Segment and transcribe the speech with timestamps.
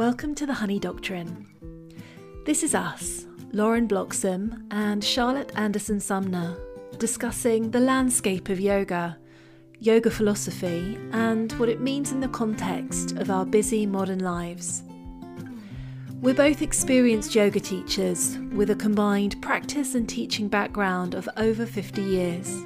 [0.00, 1.46] Welcome to the Honey Doctrine.
[2.46, 6.56] This is us, Lauren Bloxham and Charlotte Anderson Sumner,
[6.96, 9.18] discussing the landscape of yoga,
[9.78, 14.84] yoga philosophy, and what it means in the context of our busy modern lives.
[16.22, 22.00] We're both experienced yoga teachers with a combined practice and teaching background of over 50
[22.00, 22.58] years.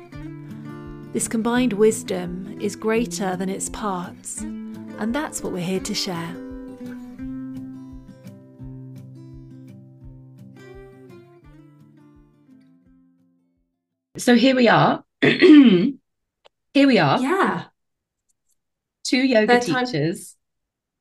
[1.12, 6.43] This combined wisdom is greater than its parts, and that's what we're here to share.
[14.16, 15.04] So here we are.
[15.22, 15.96] here
[16.74, 17.20] we are.
[17.20, 17.64] Yeah.
[19.02, 20.36] Two yoga teachers.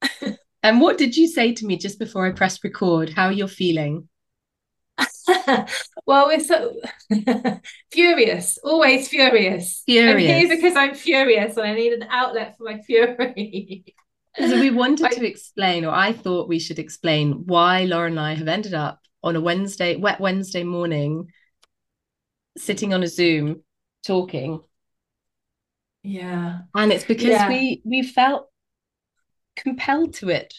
[0.63, 3.12] and what did you say to me just before I pressed record?
[3.12, 4.09] How are you're feeling?
[6.08, 6.73] well, we're so
[7.91, 9.84] furious, always furious.
[9.86, 10.31] Furious.
[10.31, 13.86] I'm here because I'm furious and I need an outlet for my fury.
[14.38, 18.34] so we wanted to explain, or I thought we should explain why Lauren and I
[18.34, 21.28] have ended up on a Wednesday, wet Wednesday morning,
[22.58, 23.64] sitting on a Zoom
[24.06, 24.62] talking.
[26.04, 26.59] Yeah.
[26.76, 27.48] And it's because yeah.
[27.48, 28.50] we we felt
[29.56, 30.54] compelled to it.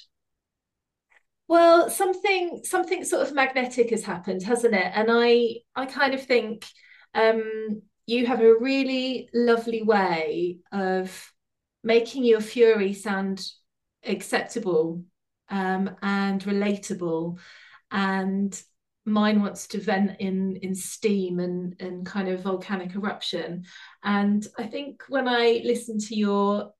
[1.46, 4.92] Well, something something sort of magnetic has happened, hasn't it?
[4.94, 6.66] And I I kind of think
[7.14, 11.32] um you have a really lovely way of
[11.82, 13.46] making your fury sound
[14.04, 15.02] acceptable
[15.48, 17.38] um, and relatable
[17.90, 18.60] and
[19.06, 23.64] mine wants to vent in in steam and and kind of volcanic eruption.
[24.02, 26.72] And i think when i listen to your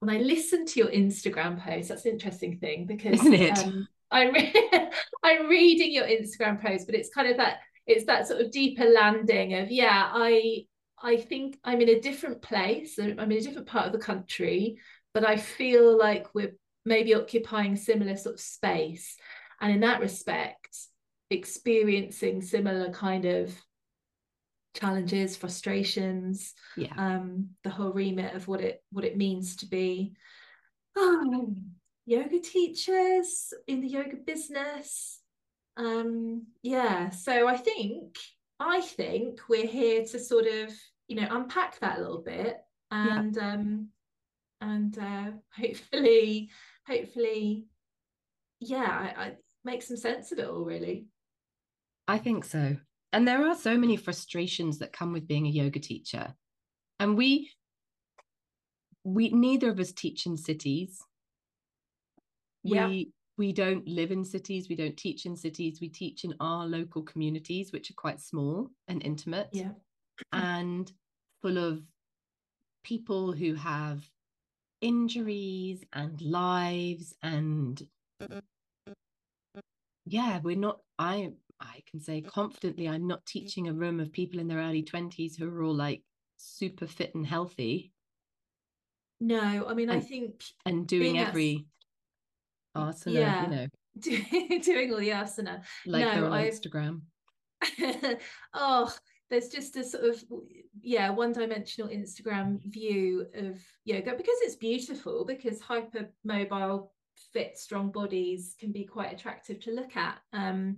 [0.00, 3.58] when i listen to your instagram post that's an interesting thing because Isn't it?
[3.58, 4.54] Um, i'm re-
[5.24, 8.84] i'm reading your instagram post but it's kind of that it's that sort of deeper
[8.84, 10.64] landing of yeah i
[11.02, 12.98] i think i'm in a different place.
[12.98, 14.78] I'm in a different part of the country
[15.12, 16.54] but i feel like we're
[16.88, 19.16] maybe occupying similar sort of space.
[19.60, 20.57] And in that respect
[21.30, 23.54] experiencing similar kind of
[24.74, 26.92] challenges frustrations yeah.
[26.96, 30.12] um the whole remit of what it what it means to be
[30.96, 31.54] oh,
[32.06, 35.20] yoga teachers in the yoga business.
[35.76, 38.16] Um yeah so i think
[38.58, 40.72] i think we're here to sort of
[41.06, 42.56] you know unpack that a little bit
[42.90, 43.52] and yeah.
[43.52, 43.88] um
[44.60, 46.50] and uh hopefully
[46.86, 47.66] hopefully
[48.60, 49.32] yeah I, I
[49.64, 51.06] make some sense of it all really
[52.08, 52.76] I think so.
[53.12, 56.34] And there are so many frustrations that come with being a yoga teacher.
[56.98, 57.52] And we
[59.04, 60.98] we neither of us teach in cities.
[62.64, 62.88] Yeah.
[62.88, 66.66] We we don't live in cities, we don't teach in cities, we teach in our
[66.66, 69.48] local communities, which are quite small and intimate.
[69.52, 69.70] Yeah.
[70.32, 70.90] And
[71.40, 71.82] full of
[72.82, 74.02] people who have
[74.80, 77.80] injuries and lives and
[80.04, 84.40] yeah, we're not I I can say confidently, I'm not teaching a room of people
[84.40, 86.02] in their early 20s who are all like
[86.36, 87.92] super fit and healthy.
[89.20, 90.42] No, I mean, and, I think.
[90.64, 91.66] And doing every
[92.76, 93.42] asana, yeah.
[93.44, 94.60] you know.
[94.62, 95.62] doing all the asana.
[95.86, 96.52] Like no, they're on I've...
[96.52, 97.00] Instagram.
[98.54, 98.94] oh,
[99.30, 100.24] there's just a sort of,
[100.80, 106.92] yeah, one dimensional Instagram view of yoga because it's beautiful, because hyper mobile
[107.32, 110.76] fit strong bodies can be quite attractive to look at um,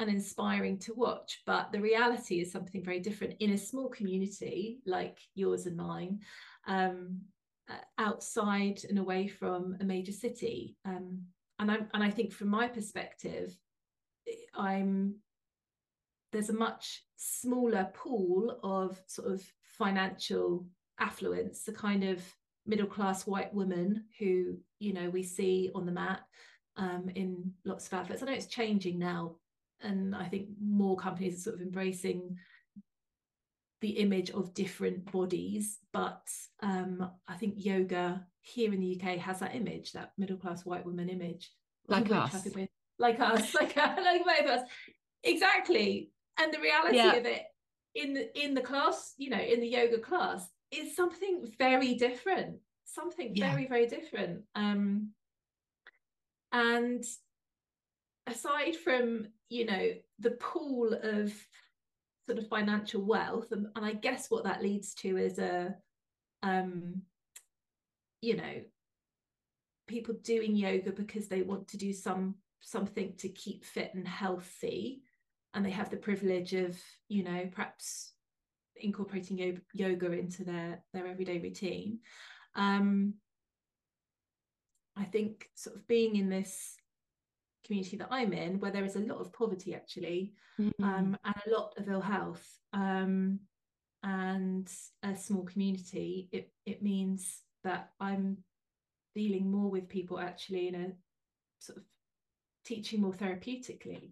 [0.00, 1.42] and inspiring to watch.
[1.46, 6.20] But the reality is something very different in a small community like yours and mine,
[6.66, 7.20] um,
[7.70, 10.76] uh, outside and away from a major city.
[10.84, 11.22] Um,
[11.60, 13.54] and I and I think from my perspective,
[14.54, 15.16] I'm
[16.32, 20.66] there's a much smaller pool of sort of financial
[20.98, 22.22] affluence, the kind of
[22.66, 26.20] middle class white woman who you know we see on the mat
[26.76, 28.22] um, in lots of outlets.
[28.22, 29.36] I know it's changing now,
[29.82, 32.36] and I think more companies are sort of embracing
[33.80, 35.78] the image of different bodies.
[35.92, 36.28] But
[36.62, 40.84] um, I think yoga here in the UK has that image, that middle class white
[40.84, 41.50] woman image,
[41.88, 42.46] like us,
[42.98, 44.68] like us, like like both of us,
[45.24, 46.10] exactly.
[46.38, 47.14] And the reality yeah.
[47.14, 47.42] of it
[47.94, 52.56] in the in the class, you know, in the yoga class, is something very different
[52.90, 53.50] something yeah.
[53.50, 55.10] very very different um
[56.52, 57.04] and
[58.26, 61.32] aside from you know the pool of
[62.26, 65.74] sort of financial wealth and, and i guess what that leads to is a
[66.42, 67.02] um
[68.22, 68.62] you know
[69.86, 75.02] people doing yoga because they want to do some something to keep fit and healthy
[75.52, 78.12] and they have the privilege of you know perhaps
[78.76, 81.98] incorporating yoga into their their everyday routine.
[82.54, 83.14] Um
[84.96, 86.76] i think sort of being in this
[87.70, 90.84] community that I'm in, where there is a lot of poverty actually, Mm-hmm.
[90.84, 93.38] um, and a lot of ill health, um,
[94.02, 94.70] and
[95.02, 98.38] a small community, it it means that I'm
[99.14, 100.92] dealing more with people actually in a
[101.60, 101.84] sort of
[102.64, 104.10] teaching more therapeutically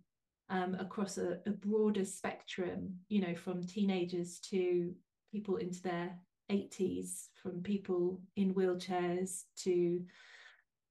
[0.49, 4.95] um, across a, a broader spectrum, you know, from teenagers to
[5.33, 6.17] people into their
[6.51, 10.01] 80s, from people in wheelchairs to,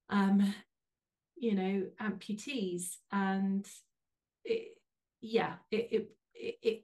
[0.10, 0.54] um,
[1.39, 2.95] you know, amputees.
[3.12, 3.68] And
[4.44, 4.78] it,
[5.22, 6.84] yeah, it, it, it,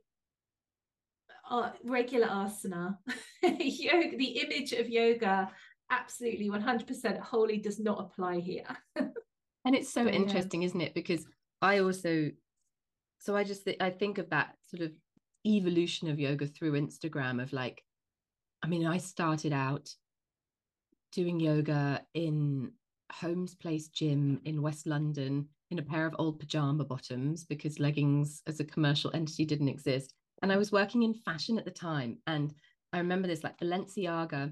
[1.50, 2.98] uh, regular asana,
[3.44, 5.52] yoga, the image of yoga,
[5.92, 8.66] absolutely 100% wholly does not apply here.
[8.96, 10.20] and it's so But, yeah.
[10.20, 10.94] interesting, isn't it?
[10.94, 11.26] Because
[11.62, 12.32] I also,
[13.20, 14.92] so I just th- I think of that sort of
[15.46, 17.84] evolution of yoga through Instagram of like,
[18.64, 19.90] I mean, I started out
[21.12, 22.72] doing yoga in
[23.14, 28.42] Holmes Place Gym in West London in a pair of old pajama bottoms because leggings
[28.48, 30.14] as a commercial entity didn't exist.
[30.42, 32.18] And I was working in fashion at the time.
[32.28, 32.54] And
[32.92, 34.52] I remember this like Balenciaga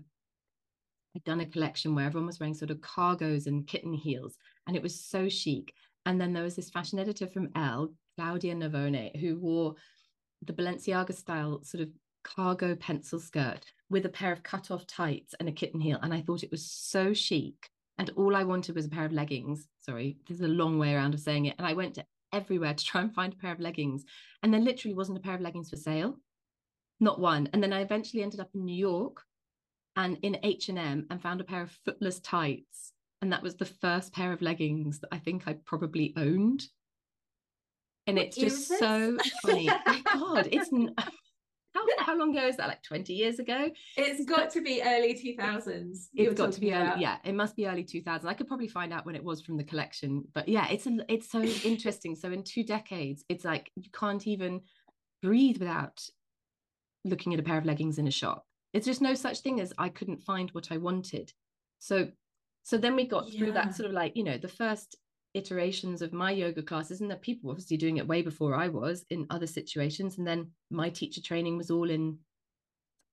[1.13, 4.37] had done a collection where everyone was wearing sort of cargos and kitten heels.
[4.67, 5.73] And it was so chic.
[6.05, 9.75] And then there was this fashion editor from Elle, Claudia Navone, who wore
[10.43, 11.89] the Balenciaga style sort of
[12.23, 15.99] cargo pencil skirt with a pair of cut off tights and a kitten heel.
[16.01, 17.69] And I thought it was so chic.
[17.97, 19.67] And all I wanted was a pair of leggings.
[19.79, 21.55] Sorry, this is a long way around of saying it.
[21.57, 24.05] And I went to everywhere to try and find a pair of leggings.
[24.41, 26.17] And there literally wasn't a pair of leggings for sale.
[26.99, 27.49] Not one.
[27.53, 29.23] And then I eventually ended up in New York
[29.95, 32.93] and in H&M and found a pair of footless tights.
[33.21, 36.63] And that was the first pair of leggings that I think I probably owned.
[38.07, 39.67] And What it's just so funny.
[39.85, 40.69] My God, it's
[41.73, 42.67] how, how long ago is that?
[42.67, 43.69] Like 20 years ago?
[43.97, 46.07] It's got to be early 2000s.
[46.13, 47.01] It's got to be early.
[47.01, 48.25] Yeah, it must be early 2000s.
[48.25, 50.23] I could probably find out when it was from the collection.
[50.33, 52.15] But yeah, it's a, it's so interesting.
[52.15, 54.61] So in two decades, it's like you can't even
[55.21, 56.03] breathe without
[57.03, 58.45] looking at a pair of leggings in a shop.
[58.73, 61.31] It's just no such thing as I couldn't find what I wanted.
[61.79, 62.09] So
[62.63, 64.95] so then we got through that sort of like, you know, the first
[65.33, 68.67] iterations of my yoga classes and that people were obviously doing it way before I
[68.67, 70.17] was in other situations.
[70.17, 72.17] And then my teacher training was all in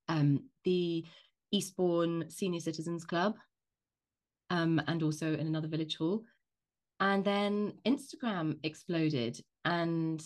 [0.09, 1.05] um, the
[1.53, 3.37] Eastbourne Senior Citizens Club
[4.51, 6.25] um, and also in another village hall.
[7.01, 10.23] And then Instagram exploded and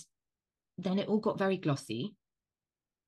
[0.79, 2.17] then it all got very glossy.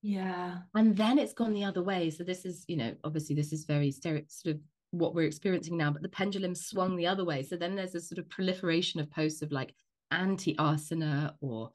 [0.03, 0.59] Yeah.
[0.75, 2.11] And then it's gone the other way.
[2.11, 4.61] So this is, you know, obviously this is very stereo sort of
[4.97, 7.43] what we're experiencing now, but the pendulum swung the other way.
[7.43, 9.73] So then there's a sort of proliferation of posts of like
[10.11, 11.71] anti-asana or,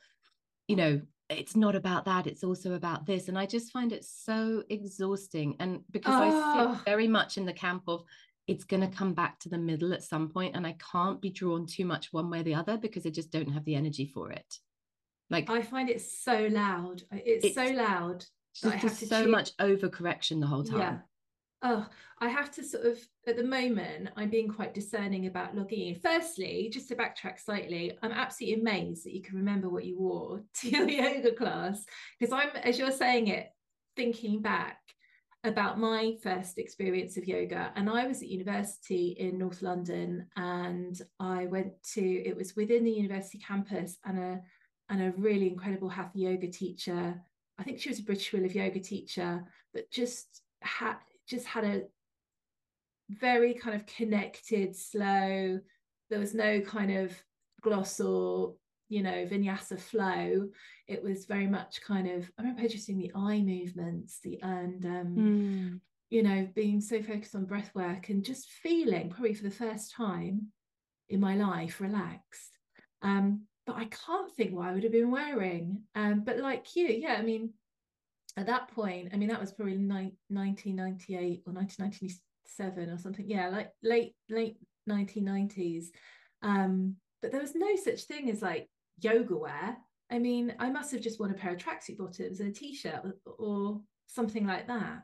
[0.69, 3.29] you know, it's not about that, it's also about this.
[3.29, 5.55] And I just find it so exhausting.
[5.61, 6.75] And because I Oh.
[6.75, 8.03] sit very much in the camp of
[8.47, 11.31] it's going to come back to the middle at some point and I can't be
[11.31, 14.07] drawn too much one way or the other because I just don't have the energy
[14.07, 14.57] for it.
[15.29, 17.03] Like I find it so loud.
[17.13, 18.25] It's, It's so loud.
[18.53, 20.81] just, I there's so much overcorrection the whole time.
[20.81, 20.99] Yeah.
[21.63, 21.87] Oh,
[22.19, 26.01] I have to sort of, at the moment, I'm being quite discerning about logging in.
[26.01, 30.43] Firstly, just to backtrack slightly, I'm absolutely amazed that you can remember what you wore
[30.61, 31.85] to your yoga class.
[32.19, 33.51] Because I'm, as you're saying it,
[33.95, 34.79] thinking back
[35.45, 37.73] about my first experience of yoga.
[37.77, 42.85] And I was at university in North London and I went to, it was within
[42.85, 44.41] the university campus and a
[44.91, 47.23] and a really incredible hatha yoga teacher.
[47.59, 50.97] I think she was a British Wheel of Yoga teacher, but just had
[51.31, 51.83] just had a
[53.09, 55.61] very kind of connected, slow.
[56.11, 57.13] There was no kind of
[57.63, 58.55] gloss or
[58.89, 60.49] you know vinyasa flow.
[60.89, 62.31] It was very much kind of.
[62.39, 65.81] I remember just seeing the eye movements, the and um, Mm.
[66.11, 69.95] you know being so focused on breath work and just feeling probably for the first
[69.95, 70.49] time
[71.09, 72.59] in my life relaxed.
[73.03, 75.83] Um, but I can't think what I would have been wearing.
[75.95, 77.53] Um, but like you, yeah, I mean,
[78.37, 83.29] at that point, I mean, that was probably ni- 1998 or 1997 or something.
[83.29, 84.57] Yeah, like late, late
[84.89, 85.87] 1990s.
[86.43, 88.69] Um, but there was no such thing as like
[89.01, 89.77] yoga wear.
[90.11, 93.01] I mean, I must have just worn a pair of tracksuit bottoms and a t-shirt
[93.27, 95.03] or, or something like that.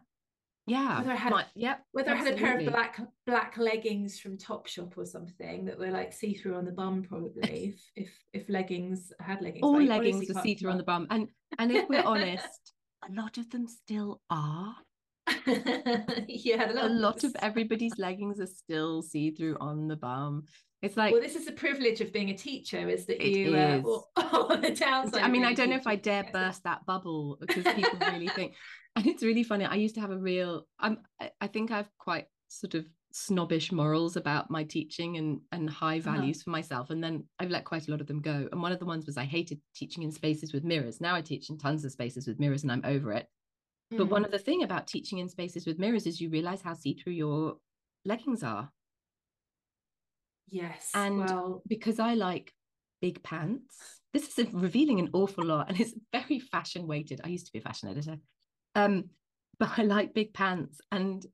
[0.67, 0.99] Yeah.
[0.99, 1.85] Whether I had- my- yep.
[1.93, 5.91] Whether I had a pair of black black leggings from Topshop or something that were
[5.93, 9.63] like see through on the bum, probably if if if leggings had leggings.
[9.63, 11.29] all leggings were see through on the bum, and
[11.59, 12.73] and if we're honest,
[13.09, 14.75] a lot of them still are.
[16.29, 20.45] yeah, A lot of everybody's leggings are still see through on the bum.
[20.83, 23.79] It's like Well, this is the privilege of being a teacher, is that you uh,
[23.79, 23.85] is.
[23.85, 24.05] or,
[24.51, 25.23] or the downside.
[25.23, 28.55] I mean, I don't know if I dare burst that bubble because people really think,
[28.95, 29.65] and it's really funny.
[29.65, 30.67] I used to have a real.
[30.79, 30.99] I'm.
[31.41, 32.87] I think I've quite sort of
[33.19, 36.13] snobbish morals about my teaching and and high Uh-huh.
[36.13, 38.73] values for myself and then i've let quite a lot of them go and one
[38.73, 41.57] of the ones was i hated teaching in spaces with mirrors now i teach in
[41.57, 43.27] tons of spaces with mirrors and i'm over it
[43.93, 44.11] but Mm.
[44.11, 47.15] one of the thing about teaching in spaces with mirrors is you realize how see-through
[47.15, 47.57] your
[48.05, 48.71] leggings are
[50.49, 50.91] yes.
[50.95, 52.53] and- well, because i like
[53.01, 57.47] big pants this is revealing an awful lot and it's very fashion weighted i used
[57.47, 58.17] to be a fashion editor
[58.75, 59.05] um
[59.59, 61.25] but i like big pants and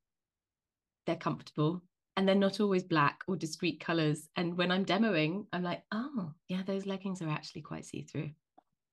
[1.06, 1.82] they're comfortable
[2.16, 6.32] and they're not always black or discreet colors and when i'm demoing i'm like oh
[6.49, 8.30] yeah those leggings are actually quite see-through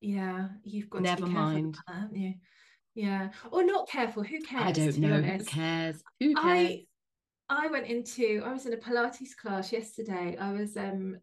[0.00, 1.78] yeah, you've got Never to be careful mind.
[1.86, 2.34] that, haven't you?
[2.94, 3.28] Yeah.
[3.50, 4.22] Or not careful.
[4.22, 4.64] Who cares?
[4.64, 6.84] i don't know who cares who cares I
[7.48, 10.36] I went into I was in a Pilates class yesterday.
[10.40, 11.18] I was um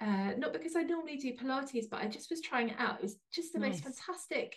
[0.00, 2.96] uh not because I normally do Pilates, but I just was trying it out.
[2.96, 4.56] It was just the most fantastic,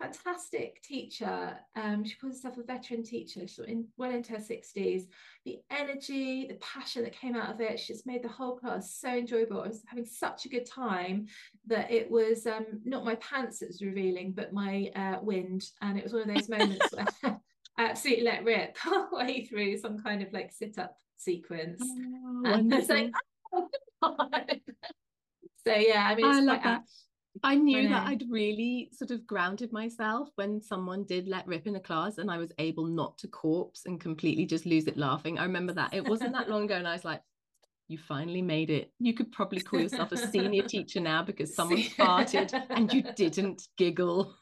[0.00, 1.56] fantastic teacher.
[1.76, 5.04] Um, she calls herself a veteran teacher, she's in well into her 60s.
[5.44, 8.94] The energy, the passion that came out of it, she just made the whole class
[8.94, 9.60] so enjoyable.
[9.62, 11.26] I was having such a good time
[11.66, 15.64] that it was um not my pants that was revealing, but my uh wind.
[15.80, 17.36] And it was one of those moments where I
[17.78, 21.82] absolutely let rip halfway through some kind of like sit up sequence.
[21.82, 23.12] Oh, And I was like,
[23.52, 23.70] wonderful.
[24.02, 24.60] oh, God.
[25.66, 26.82] so yeah, I mean, I it's love that.
[27.42, 28.06] I knew that.
[28.06, 32.30] I'd really sort of grounded myself when someone did let rip in a class and
[32.30, 35.38] I was able not to corpse and completely just lose it laughing.
[35.38, 35.92] I remember that.
[35.94, 37.22] It wasn't that long ago and I was like,
[37.88, 38.92] you finally made it.
[38.98, 43.68] You could probably call yourself a senior teacher now because someone farted and you didn't
[43.76, 44.36] giggle.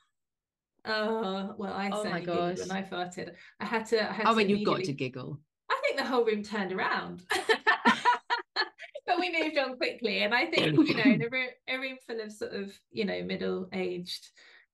[0.85, 2.71] Oh well, I Oh my giggled when.
[2.71, 3.35] I farted.
[3.61, 4.09] I had to.
[4.11, 5.41] I had Oh, to and you got to giggle.
[5.71, 7.25] I think the whole room turned around.
[9.23, 10.23] we moved on quickly.
[10.23, 13.05] And I think, you know, in a room, a room full of sort of, you
[13.05, 14.29] know, middle aged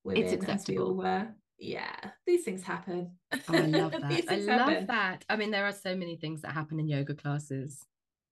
[0.05, 0.89] women, as we acceptable.
[0.89, 1.29] all were.
[1.61, 3.13] Yeah, these things happen.
[3.33, 4.25] Oh, I love that.
[4.29, 4.87] I love happen.
[4.87, 5.25] that.
[5.29, 7.85] I mean, there are so many things that happen in yoga classes.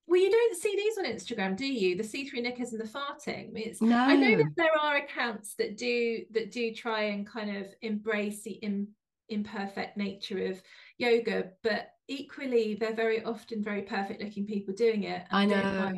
[0.09, 1.97] Well, you don't see these on Instagram, do you?
[1.97, 3.51] The see-through knickers and the farting.
[3.57, 3.97] I it's No.
[3.99, 8.43] I know that there are accounts that do that do try and kind of embrace
[8.45, 8.89] the im,
[9.29, 10.63] imperfect nature of
[10.99, 15.27] yoga, but equally they're very often very perfect looking people doing it.
[15.31, 15.91] I know.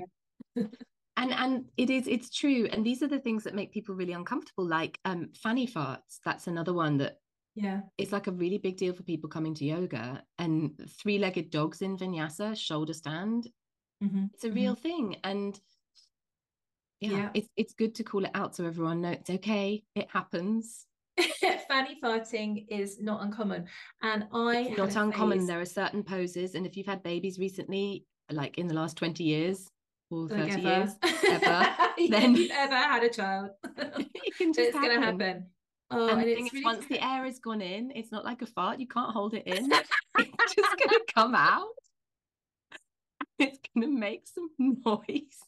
[1.16, 4.12] and and it is it's true and these are the things that make people really
[4.12, 7.18] uncomfortable like um fanny farts that's another one that
[7.54, 7.82] Yeah.
[7.98, 11.96] is like a really big deal for people coming to yoga and three-legged dogs in
[11.98, 13.48] vinyasa shoulder stand
[14.00, 15.60] Mhm, it's a real thing and
[17.00, 17.30] yeah, Yeah.
[17.34, 20.86] it's it's good to call it out so everyone knows it's okay it happens
[21.68, 23.66] Fanny farting is not uncommon,
[24.02, 27.38] and I it's not uncommon phase- there are certain poses and if you've had babies
[27.38, 29.68] recently like in the last 20 years
[30.10, 30.90] or 30 like years
[31.28, 31.68] ever,
[32.10, 35.20] then- you've ever had a child, it can just it's going to happen.
[35.20, 35.46] happen.
[35.90, 38.24] Oh, and and the thing is, really once the air has gone in, it's not
[38.24, 38.78] like a fart.
[38.78, 39.70] You can't hold it in.
[39.72, 41.68] it's just going to come out.
[43.38, 45.38] It's going to make some noise.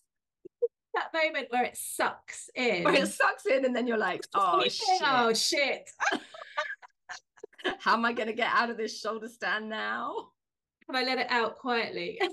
[0.95, 2.85] That moment where it sucks in.
[2.85, 5.03] Where it sucks in, and then you're like, oh, oh, shit.
[5.05, 5.91] Oh shit!
[7.79, 10.29] How am I going to get out of this shoulder stand now?
[10.87, 12.21] Can I let it out quietly?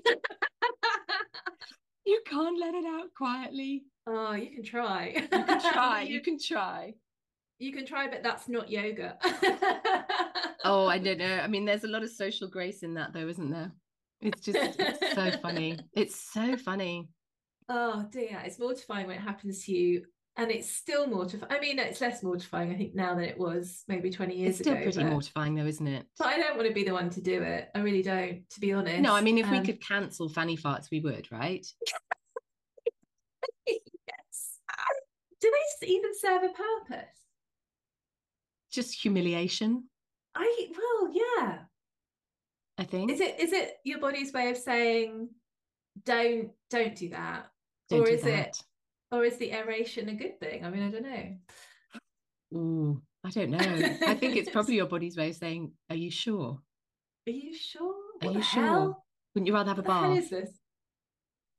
[2.07, 3.83] You can't let it out quietly.
[4.07, 5.11] oh, you can try.
[5.13, 6.01] You can try.
[6.03, 6.93] you, you can try.
[7.59, 9.17] you can try, but that's not yoga.
[10.63, 11.39] Oh, I don't know.
[11.39, 13.71] I mean, there's a lot of social grace in that, though, isn't there?
[14.21, 15.79] It's just it's so funny.
[15.93, 17.09] It's so funny.
[17.69, 20.05] Oh dear, it's mortifying when it happens to you,
[20.37, 21.51] and it's still mortifying.
[21.51, 24.49] I mean, it's less mortifying, I think, now than it was maybe 20 years ago.
[24.49, 24.83] It's still ago.
[24.83, 26.05] pretty but, mortifying, though, isn't it?
[26.17, 27.69] but I don't want to be the one to do it.
[27.75, 29.01] I really don't, to be honest.
[29.01, 31.65] No, I mean, if we Um, could cancel fanny farts, we would, right?
[33.67, 34.59] yes.
[35.41, 37.09] Do they even serve a purpose?
[38.71, 39.85] Just humiliation,
[40.35, 41.59] I well, yeah.
[42.77, 43.11] I think.
[43.11, 45.29] Is it is it your body's way of saying
[46.05, 47.47] don't don't do that?
[47.89, 48.57] Don't or is it
[49.11, 50.65] or is the aeration a good thing?
[50.65, 52.57] I mean, I don't know.
[52.57, 53.97] Ooh, I don't know.
[54.07, 56.59] I think it's probably your body's way of saying, "Are you sure?
[57.27, 57.95] Are you sure?
[58.21, 58.63] Are you sure?
[58.63, 59.05] hell?
[59.33, 60.59] Wouldn't you rather have a What bath?" is this?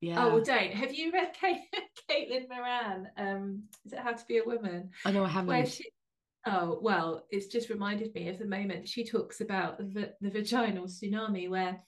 [0.01, 0.25] Yeah.
[0.25, 0.73] Oh well, don't.
[0.73, 1.61] Have you read Kate,
[2.09, 3.09] Caitlin Moran?
[3.17, 4.91] Um, is it How to Be a Woman?
[5.05, 5.69] I know I haven't.
[5.69, 5.91] she
[6.47, 10.87] oh well, it's just reminded me of the moment she talks about the, the vaginal
[10.87, 11.83] tsunami where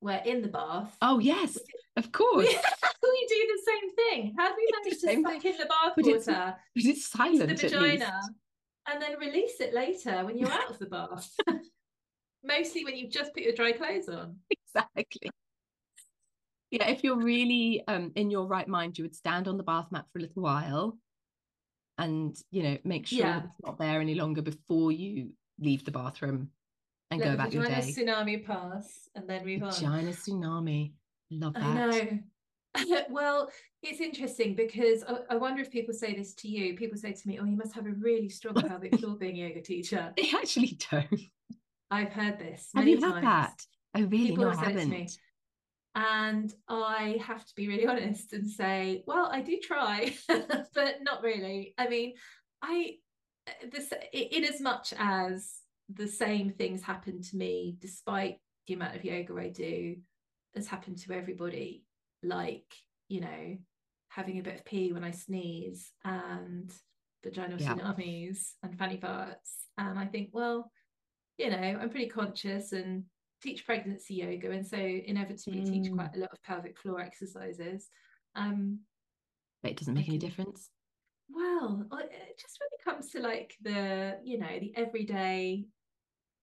[0.00, 1.58] where in the bath Oh yes,
[1.96, 2.54] of course.
[3.34, 4.34] Do the same thing.
[4.38, 7.66] How do we manage to suck in the bath But it's- But it's silent the
[7.66, 8.02] at least.
[8.04, 8.20] vagina
[8.90, 11.30] and then release it later when you're out of the bath?
[12.44, 14.36] Mostly when you've just put your dry clothes on.
[14.50, 15.30] Exactly.
[16.70, 19.90] Yeah, if you're really um in your right mind, you would stand on the bath
[19.92, 20.98] mat for a little while
[21.98, 23.42] and you know make sure Yeah.
[23.44, 26.50] it's not there any longer before you leave the bathroom
[27.10, 27.92] and Let go about your vagina day.
[27.92, 29.70] tsunami pass and then move on.
[29.72, 30.92] Vagina tsunami.
[31.30, 31.62] Love that.
[31.62, 32.18] I know.
[33.10, 33.50] well,
[33.82, 36.76] it's interesting because I, I wonder if people say this to you.
[36.76, 39.48] People say to me, "Oh, you must have a really strong pelvic floor being a
[39.48, 41.20] yoga teacher." They actually don't.
[41.90, 42.70] I've heard this.
[42.74, 43.62] Have you had that?
[43.94, 44.28] Oh, really?
[44.28, 44.90] People no, I have said it to haven't.
[44.90, 45.08] me.
[45.94, 51.22] And I have to be really honest and say, well, I do try, but not
[51.22, 51.74] really.
[51.78, 52.14] I mean,
[52.62, 52.96] I
[53.70, 55.52] this in as much as
[55.92, 59.96] the same things happen to me, despite the amount of yoga I do,
[60.54, 61.83] has happened to everybody.
[62.24, 62.74] Like,
[63.08, 63.58] you know,
[64.08, 66.72] having a bit of pee when I sneeze and
[67.22, 67.74] vaginal Yeah.
[67.74, 69.66] tsunamis and fanny farts.
[69.76, 70.70] And I think, well,
[71.38, 73.04] you know, I'm pretty conscious and
[73.42, 75.96] teach pregnancy yoga, and so inevitably teach Mm.
[75.96, 77.88] quite a lot of pelvic floor exercises.
[78.34, 78.86] Um,
[79.62, 80.70] But it doesn't make any difference.
[81.28, 85.66] well, it- just when it comes to like the, you know, the everyday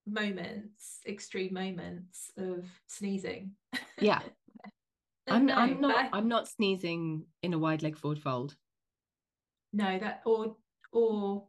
[0.06, 3.56] moments, extreme moments of sneezing.
[4.00, 4.22] Yeah.
[5.32, 8.56] I'm no, I'm not I- I'm not sneezing in a wide leg forward fold
[9.74, 10.58] no that or
[10.92, 11.48] or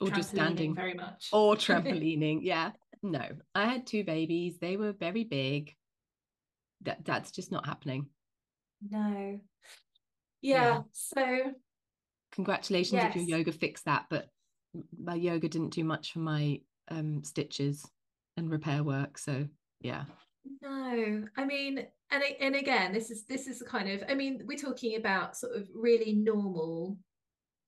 [0.00, 2.40] or just standing very much or trampolining.
[2.42, 2.70] yeah.
[3.02, 3.24] No.
[3.54, 4.58] I had two babies.
[4.58, 5.74] They were very big.
[6.82, 8.06] That that's just not happening.
[8.88, 9.40] no.
[10.42, 10.82] Yeah, Yeah.
[10.92, 11.52] so
[12.32, 14.28] Congratulations if your yoga fixed that, but
[14.98, 17.84] my yoga didn't do much for my um stitches
[18.36, 19.18] and repair work.
[19.18, 19.46] So
[19.80, 20.04] yeah.
[20.62, 24.42] No, I mean, and and again, this is this is the kind of, I mean,
[24.46, 26.98] we're talking about sort of really normal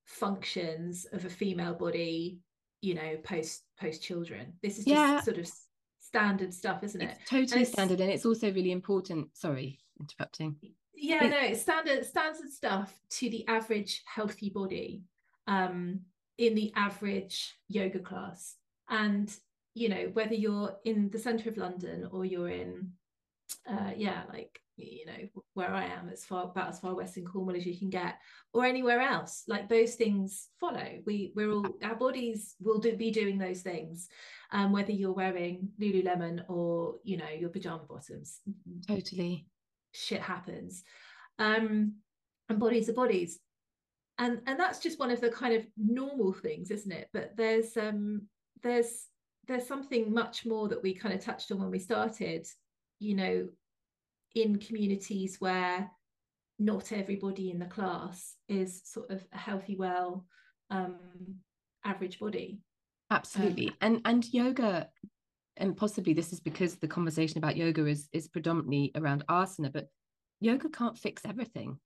[0.06, 2.40] functions of a female body,
[2.80, 4.52] you know, post post children.
[4.62, 5.20] This is just Yeah.
[5.20, 5.50] sort of
[6.00, 7.16] standard stuff, isn't it?
[7.26, 9.37] Totally it's- standard and it's also really important.
[9.37, 10.56] Sorry, interrupting.
[10.94, 15.04] Yeah, It- no, it's standard standard stuff to the average healthy body,
[15.46, 16.04] um,
[16.38, 18.56] in the average yoga class.
[18.88, 19.34] And
[19.75, 22.93] you know, whether you're in the centre of London or you're in
[23.69, 27.25] uh yeah, like you know, where I am, as far about as far west in
[27.25, 28.17] Cornwall as you can get,
[28.52, 30.99] or anywhere else, like those things follow.
[31.06, 34.08] We we're all our bodies will do be doing those things.
[34.50, 38.41] Um, whether you're wearing Lululemon or you know your pajama bottoms
[38.86, 39.47] Totally.
[39.93, 40.84] shit happens
[41.38, 41.95] um
[42.49, 43.38] and bodies are bodies
[44.19, 47.76] and and that's just one of the kind of normal things isn't it but there's
[47.76, 48.23] um
[48.62, 49.06] there's
[49.49, 52.47] there's something much more that we kind of touched on when we started
[53.02, 53.49] you know
[54.34, 55.91] in communities where
[56.58, 60.25] not everybody in the class is sort of a healthy well
[60.71, 60.97] um
[61.84, 62.60] average body
[63.10, 63.73] Absolutely.
[63.82, 64.88] and and yoga
[65.56, 69.88] and possibly this is because the conversation about yoga is is predominantly around asana, but
[70.41, 71.78] yoga can't fix everything.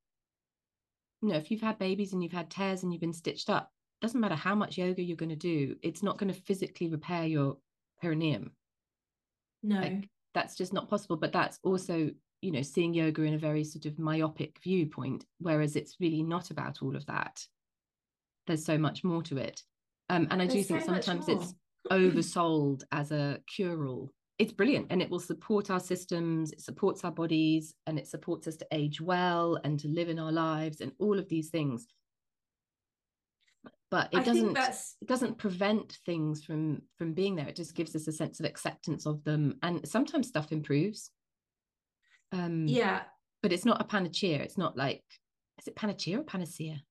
[1.23, 3.71] You know, if you've had babies and you've had tears and you've been stitched up,
[4.01, 7.25] doesn't matter how much yoga you're going to do, it's not going to physically repair
[7.25, 7.57] your
[8.01, 8.53] perineum.
[9.63, 11.17] no Like, That's just not possible.
[11.17, 12.11] But that's also,
[12.43, 16.51] you know, seeing yoga in a very sort of myopic viewpoint, whereas it's really not
[16.51, 17.41] about all of that.
[18.47, 19.63] There's so much more to it.
[20.11, 21.55] Um, and I do think so sometimes it's
[21.91, 24.13] oversold as a cure-all.
[24.39, 28.47] It's brilliant and it will support our systems, it supports our bodies, and it supports
[28.47, 31.87] us to age well and to live in our lives and all of these things.
[33.91, 37.49] But it I doesn't it doesn't prevent things from from being there.
[37.49, 39.59] It just gives us a sense of acceptance of them.
[39.63, 41.11] And sometimes stuff improves.
[42.33, 43.03] Um yeah
[43.47, 44.39] but it's not a panacea.
[44.39, 45.05] It's not like
[45.61, 46.83] is it panacea or panacea?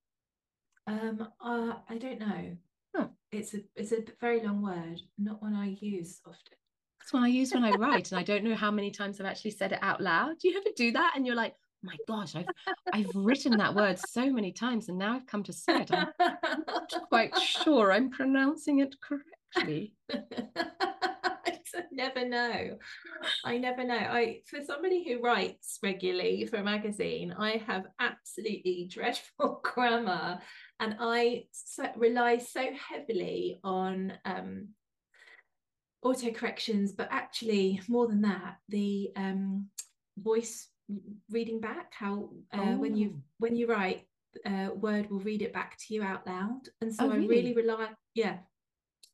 [0.86, 2.56] Um, uh, I don't know.
[2.94, 3.08] Huh.
[3.30, 6.56] It's a it's a very long word, not one I use often.
[6.98, 9.26] That's one I use when I write, and I don't know how many times I've
[9.26, 10.38] actually said it out loud.
[10.38, 11.12] Do you ever do that?
[11.14, 11.54] And you're like,
[11.86, 12.46] my gosh, I've
[12.92, 15.90] I've written that word so many times, and now I've come to say it.
[15.92, 19.94] I'm not quite sure I'm pronouncing it correctly.
[21.76, 22.78] I never know.
[23.44, 23.94] I never know.
[23.94, 30.40] I for somebody who writes regularly for a magazine, I have absolutely dreadful grammar,
[30.80, 34.68] and I so, rely so heavily on um,
[36.02, 36.92] auto corrections.
[36.92, 39.66] But actually, more than that, the um,
[40.18, 40.68] voice
[41.30, 41.92] reading back.
[41.94, 43.22] How uh, when you Oh.
[43.38, 44.06] when you write,
[44.44, 47.28] uh, Word will read it back to you out loud, and so Oh, I really?
[47.28, 47.88] really rely.
[48.14, 48.38] Yeah,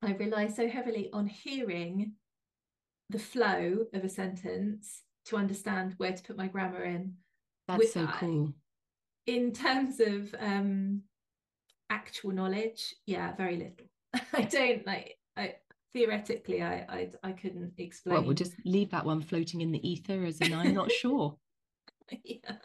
[0.03, 2.13] I rely so heavily on hearing
[3.11, 7.15] the flow of a sentence to understand where to put my grammar in.
[7.69, 8.53] That's With- so I- cool.
[9.27, 11.03] In terms of um,
[11.91, 13.87] actual knowledge, yeah, very little.
[14.33, 15.17] I don't like.
[15.37, 15.55] I
[15.93, 18.15] theoretically, I I, I couldn't explain.
[18.17, 21.37] Well, we'll just leave that one floating in the ether as an I'm not sure.
[22.25, 22.57] Yeah.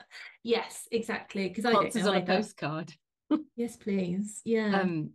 [0.43, 1.49] Yes, exactly.
[1.49, 2.93] Because I don't know on a postcard.
[3.55, 4.41] Yes, please.
[4.45, 4.81] Yeah.
[4.81, 5.11] Um,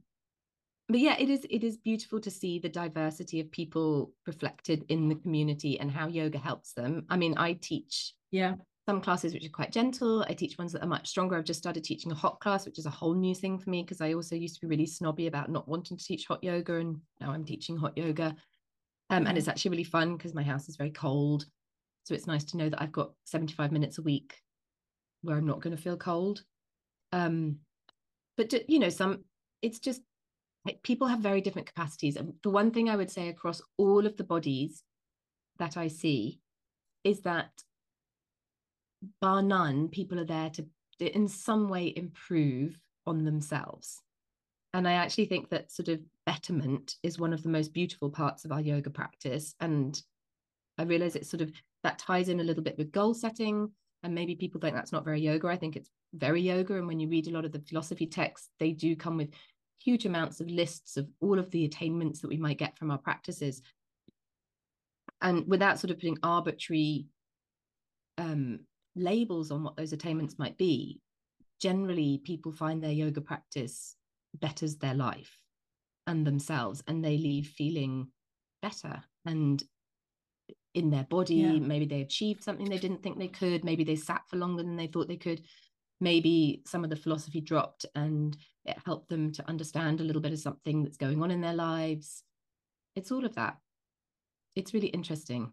[0.88, 5.08] but yeah it is it is beautiful to see the diversity of people reflected in
[5.08, 8.54] the community and how yoga helps them i mean i teach yeah
[8.86, 11.60] some classes which are quite gentle i teach ones that are much stronger i've just
[11.60, 14.12] started teaching a hot class which is a whole new thing for me because i
[14.12, 17.30] also used to be really snobby about not wanting to teach hot yoga and now
[17.30, 18.34] i'm teaching hot yoga
[19.10, 21.44] um, and it's actually really fun because my house is very cold
[22.04, 24.40] so it's nice to know that i've got 75 minutes a week
[25.22, 26.42] where i'm not going to feel cold.
[27.12, 27.58] Um,
[28.36, 29.24] but you know some
[29.60, 30.00] it's just
[30.82, 34.16] people have very different capacities and the one thing i would say across all of
[34.16, 34.82] the bodies
[35.58, 36.40] that i see
[37.04, 37.50] is that
[39.20, 40.66] bar none people are there to
[40.98, 44.00] in some way improve on themselves.
[44.74, 48.44] And i actually think that sort of betterment is one of the most beautiful parts
[48.44, 50.00] of our yoga practice and
[50.78, 53.70] i realize it's sort of that ties in a little bit with goal setting.
[54.02, 55.48] And maybe people think that's not very yoga.
[55.48, 56.76] I think it's very yoga.
[56.76, 59.30] And when you read a lot of the philosophy texts they do come with
[59.78, 62.98] huge amounts of lists of all of the attainments that we might get from our
[62.98, 63.62] practices.
[65.20, 67.06] And without sort of putting arbitrary
[68.18, 68.60] um,
[68.96, 71.00] labels on what those attainments might be
[71.60, 73.94] generally people find their yoga practice
[74.34, 75.38] betters their life
[76.08, 78.08] and themselves and they leave feeling
[78.60, 79.02] better.
[79.24, 79.62] And
[80.74, 81.58] in their body yeah.
[81.58, 84.76] maybe they achieved something they didn't think they could maybe they sat for longer than
[84.76, 85.42] they thought they could.
[86.00, 90.32] Maybe some of the philosophy dropped and it helped them to understand a little bit
[90.32, 92.24] of something that's going on in their lives.
[92.96, 93.58] It's all of that.
[94.56, 95.52] It's really interesting.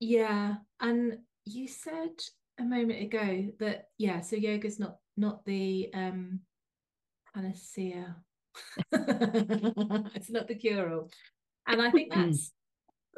[0.00, 2.10] Yeah and you said
[2.58, 6.40] a moment ago that yeah so yoga's not not the um
[7.34, 8.16] panacea.
[8.92, 11.10] It's not the cure all.
[11.66, 12.52] And i think that's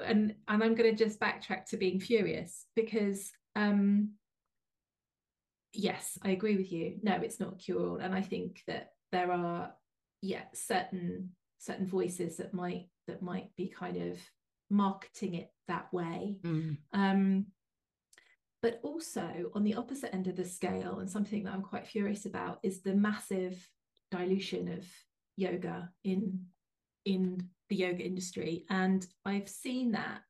[0.05, 4.11] and and i'm going to just backtrack to being furious because um
[5.75, 6.99] yes, I agree with you.
[7.03, 9.73] No, it's not cure all, and I think that there are
[10.21, 14.19] yeah certain certain voices that might that might be kind of
[14.71, 16.37] marketing it that way.
[16.43, 16.79] Mm.
[16.93, 17.47] Um,
[18.61, 22.27] but also on the opposite end of the scale, and something that I'm quite furious
[22.27, 23.69] about is the massive
[24.11, 24.87] dilution of
[25.37, 26.47] yoga in
[27.05, 30.21] in the yoga industry, and I've seen that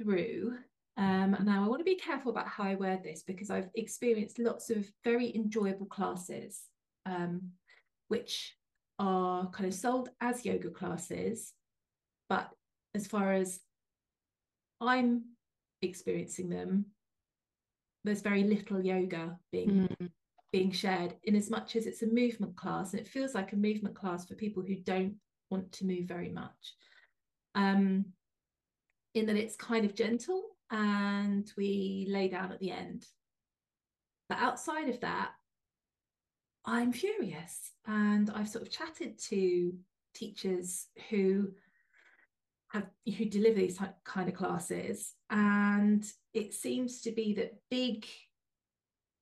[0.00, 0.56] through
[1.00, 4.38] um, now, I want to be careful about how I word this because I've experienced
[4.38, 6.60] lots of very enjoyable classes,
[7.06, 7.40] um,
[8.08, 8.54] which
[8.98, 11.54] are kind of sold as yoga classes.
[12.28, 12.50] But
[12.94, 13.60] as far as
[14.80, 15.22] I'm
[15.80, 16.84] experiencing them,
[18.04, 20.08] there's very little yoga being mm.
[20.52, 23.56] being shared in as much as it's a movement class and it feels like a
[23.56, 25.14] movement class for people who don't
[25.50, 26.74] want to move very much
[27.54, 28.04] um
[29.14, 33.04] in that it's kind of gentle and we lay down at the end.
[34.28, 35.32] But outside of that,
[36.64, 37.72] I'm furious.
[37.86, 39.72] And I've sort of chatted to
[40.14, 41.48] teachers who
[42.68, 45.14] have who deliver these kind of classes.
[45.30, 48.06] And it seems to be that big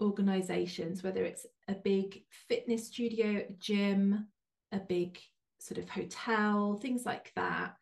[0.02, 4.28] organizations, whether it's a big fitness studio, gym,
[4.72, 5.18] a big
[5.58, 7.74] sort of hotel, things like that,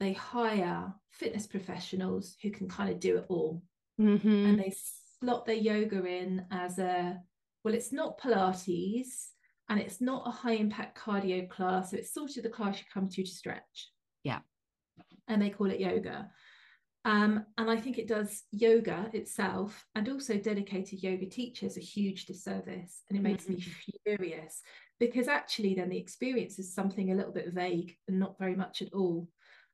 [0.00, 3.62] they hire fitness professionals who can kind of do it all.
[4.00, 4.46] Mm-hmm.
[4.46, 4.74] And they
[5.20, 7.20] slot their yoga in as a
[7.64, 9.28] well, it's not Pilates
[9.68, 11.90] and it's not a high impact cardio class.
[11.90, 13.90] So it's sort of the class you come to to stretch.
[14.24, 14.40] Yeah.
[15.28, 16.28] And they call it yoga.
[17.04, 22.26] Um, and I think it does yoga itself and also dedicated yoga teachers a huge
[22.26, 23.02] disservice.
[23.08, 23.54] And it makes mm-hmm.
[23.54, 24.60] me furious
[25.02, 28.82] because actually, then the experience is something a little bit vague and not very much
[28.82, 29.28] at all.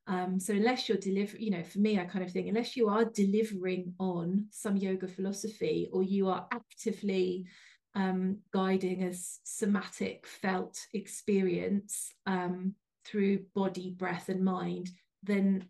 [0.07, 2.89] Um, so unless you're delivering, you know, for me, I kind of think unless you
[2.89, 7.45] are delivering on some yoga philosophy or you are actively
[7.93, 9.13] um, guiding a
[9.43, 12.73] somatic felt experience um,
[13.05, 14.89] through body, breath, and mind,
[15.21, 15.65] then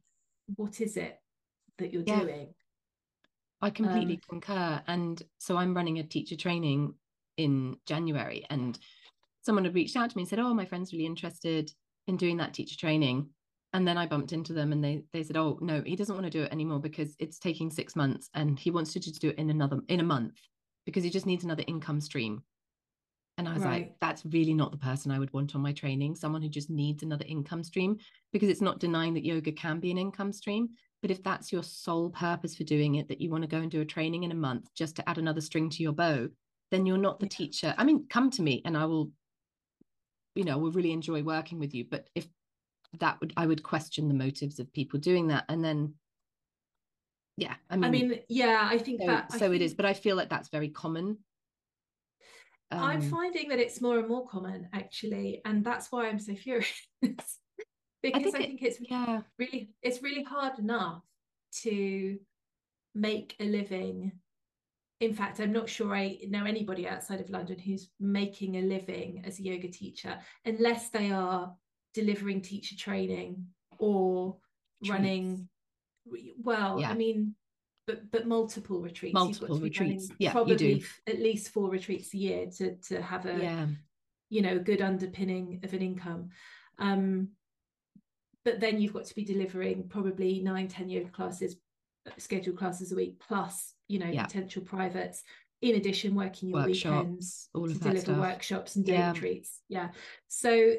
[0.55, 1.19] what is it
[1.79, 2.21] that you're yeah.
[2.21, 2.53] doing?
[3.61, 4.81] I completely um, concur.
[4.87, 6.93] And so I'm running a teacher training
[7.35, 8.79] in January, and
[9.49, 11.71] someone had reached out to me and said, Oh, my friend's really interested
[12.07, 13.29] in doing that teacher training
[13.73, 16.25] and then I bumped into them and they they said, "Oh no, he doesn't want
[16.25, 19.29] to do it anymore because it's taking six months, and he wants to just do
[19.29, 20.39] it in another in a month
[20.85, 22.43] because he just needs another income stream."
[23.37, 23.81] And I was right.
[23.81, 26.15] like, "That's really not the person I would want on my training.
[26.15, 27.97] Someone who just needs another income stream
[28.33, 30.69] because it's not denying that yoga can be an income stream,
[31.01, 33.69] but if that's your sole purpose for doing it, that you want to go and
[33.69, 36.27] do a training in a month just to add another string to your bow,
[36.71, 37.75] then you're not the teacher.
[37.77, 39.11] I mean, come to me and I will."
[40.39, 42.27] You know will really enjoy working with you but if
[42.97, 45.45] that would I would question the motives of people doing that.
[45.49, 45.93] And then
[47.37, 49.85] yeah, I mean I mean, yeah, I think so, that so think, it is, but
[49.85, 51.17] I feel like that's very common.
[52.71, 56.35] Um, I'm finding that it's more and more common actually, and that's why I'm so
[56.35, 56.69] furious.
[57.01, 57.33] because
[58.03, 61.03] I think, I think it, it's yeah really it's really hard enough
[61.61, 62.17] to
[62.95, 64.11] make a living.
[64.99, 69.23] In fact, I'm not sure I know anybody outside of London who's making a living
[69.25, 71.53] as a yoga teacher unless they are
[71.93, 73.45] delivering teacher training
[73.77, 74.37] or
[74.83, 74.93] Treats.
[74.93, 75.49] running
[76.43, 76.89] well yeah.
[76.89, 77.35] i mean
[77.89, 79.15] but but multiple retreats.
[79.15, 80.09] Multiple retreats.
[80.19, 83.65] yeah probably at least four retreats a year to to have a yeah.
[84.29, 86.29] you know good underpinning of an income.
[86.77, 87.29] Um
[88.45, 91.55] but then you've got to be delivering probably nine ten yoga classes
[92.17, 94.23] scheduled classes a week plus you know yeah.
[94.23, 95.23] potential privates
[95.61, 98.17] in addition working your workshops, weekends all to deliver stuff.
[98.17, 99.11] workshops and day yeah.
[99.11, 99.89] retreats yeah
[100.27, 100.73] so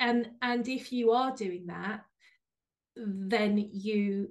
[0.00, 2.02] and and if you are doing that
[2.96, 4.28] then you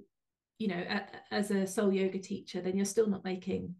[0.58, 3.74] you know a, as a sole yoga teacher then you're still not making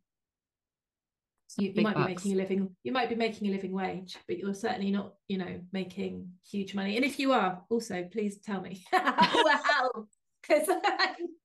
[1.57, 2.07] you, you might bucks.
[2.07, 5.15] be making a living you might be making a living wage but you're certainly not
[5.29, 10.07] you know making huge money and if you are also please tell me wow
[10.43, 10.69] because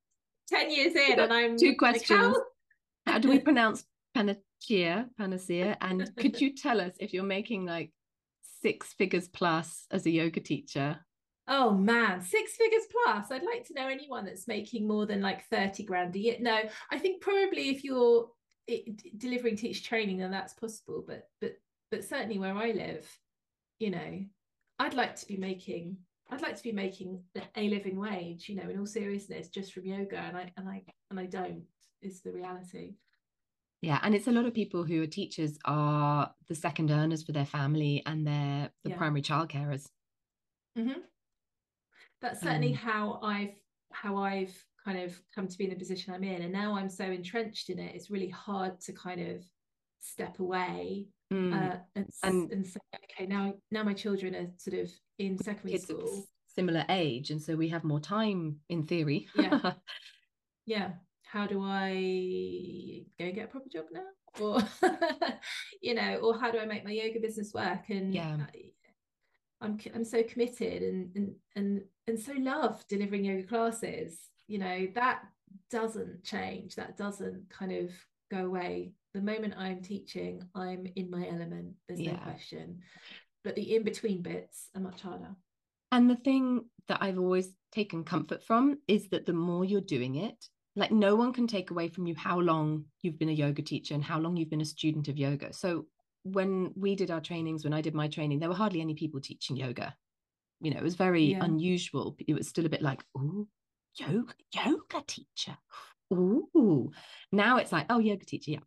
[0.54, 2.36] 10 years in and i'm two questions like,
[3.06, 3.13] how?
[3.13, 7.92] how do we pronounce panacea panacea and could you tell us if you're making like
[8.62, 11.00] six figures plus as a yoga teacher
[11.48, 13.30] Oh man, six figures plus.
[13.30, 16.38] I'd like to know anyone that's making more than like 30 grand a year.
[16.39, 18.30] No, I think probably if you're
[18.70, 21.04] eh, it, delivering teach training, then that's possible.
[21.06, 21.56] But but
[21.92, 23.06] but certainly where I live,
[23.80, 24.24] you know,
[24.80, 25.98] I'd like to be making
[26.30, 27.22] I'd like to be making
[27.56, 30.18] a living wage, you know, in all seriousness, just from yoga.
[30.18, 31.64] And I and I and I don't
[32.02, 32.96] is the reality.
[33.82, 37.34] Yeah, and it's a lot of people who are teachers are the second earners for
[37.34, 38.98] their family and they're the yeah.
[38.98, 39.88] primary child carers.
[40.78, 41.02] Mm-hmm
[42.24, 43.56] that's certainly um, how I've
[43.92, 46.42] how I've kind of come to be in the position I'm in.
[46.42, 49.44] And now I'm so entrenched in it, it's really hard to kind of
[50.00, 51.54] step away mm.
[51.54, 52.80] uh, and, and, and say,
[53.12, 56.26] okay, now now my children are sort of in secondary school.
[56.56, 59.28] Similar age, and so we have more time in theory.
[59.36, 59.74] yeah.
[60.65, 60.91] Yeah.
[61.24, 64.06] How do I go get a proper job now?
[64.39, 64.62] Or
[65.82, 67.89] you know, or how do I make my yoga business work?
[67.89, 68.38] And yeah.
[69.60, 74.19] I'm I'm so committed and and and and so love delivering yoga classes.
[74.48, 75.24] You know that
[75.69, 76.76] doesn't change.
[76.76, 77.91] That doesn't kind of
[78.32, 78.94] go away.
[79.14, 81.74] The moment I'm teaching, I'm in my element.
[81.88, 82.14] There's yeah.
[82.14, 82.80] no question.
[83.44, 85.36] But the in between bits are much harder.
[85.92, 90.16] And the thing that I've always taken comfort from is that the more you're doing
[90.16, 93.62] it, like no one can take away from you how long you've been a yoga
[93.62, 95.54] teacher and how long you've been a student of yoga.
[95.54, 95.86] So
[96.24, 99.22] when we did our trainings, when I did my training, there were hardly any people
[99.22, 99.96] teaching yoga.
[100.62, 101.44] You know, it was very yeah.
[101.44, 102.16] unusual.
[102.26, 103.48] It was still a bit like, oh,
[103.96, 105.58] yoga, yoga teacher.
[106.13, 106.91] Ooh.
[107.32, 108.60] Now it's like, oh, yoga teacher, yeah.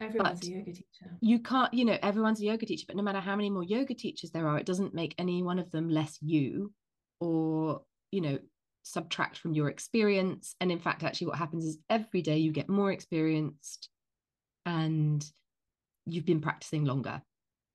[0.00, 1.16] Everyone's but a yoga teacher.
[1.20, 3.94] You can't, you know, everyone's a yoga teacher, but no matter how many more yoga
[3.94, 6.72] teachers there are, it doesn't make any one of them less you
[7.20, 8.38] or, you know,
[8.84, 10.54] subtract from your experience.
[10.60, 13.88] And in fact, actually, what happens is every day you get more experienced
[14.64, 15.24] and
[16.06, 17.20] you've been practicing longer.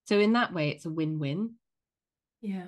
[0.08, 1.56] So in that way, it's a win-win.
[2.42, 2.68] Yeah.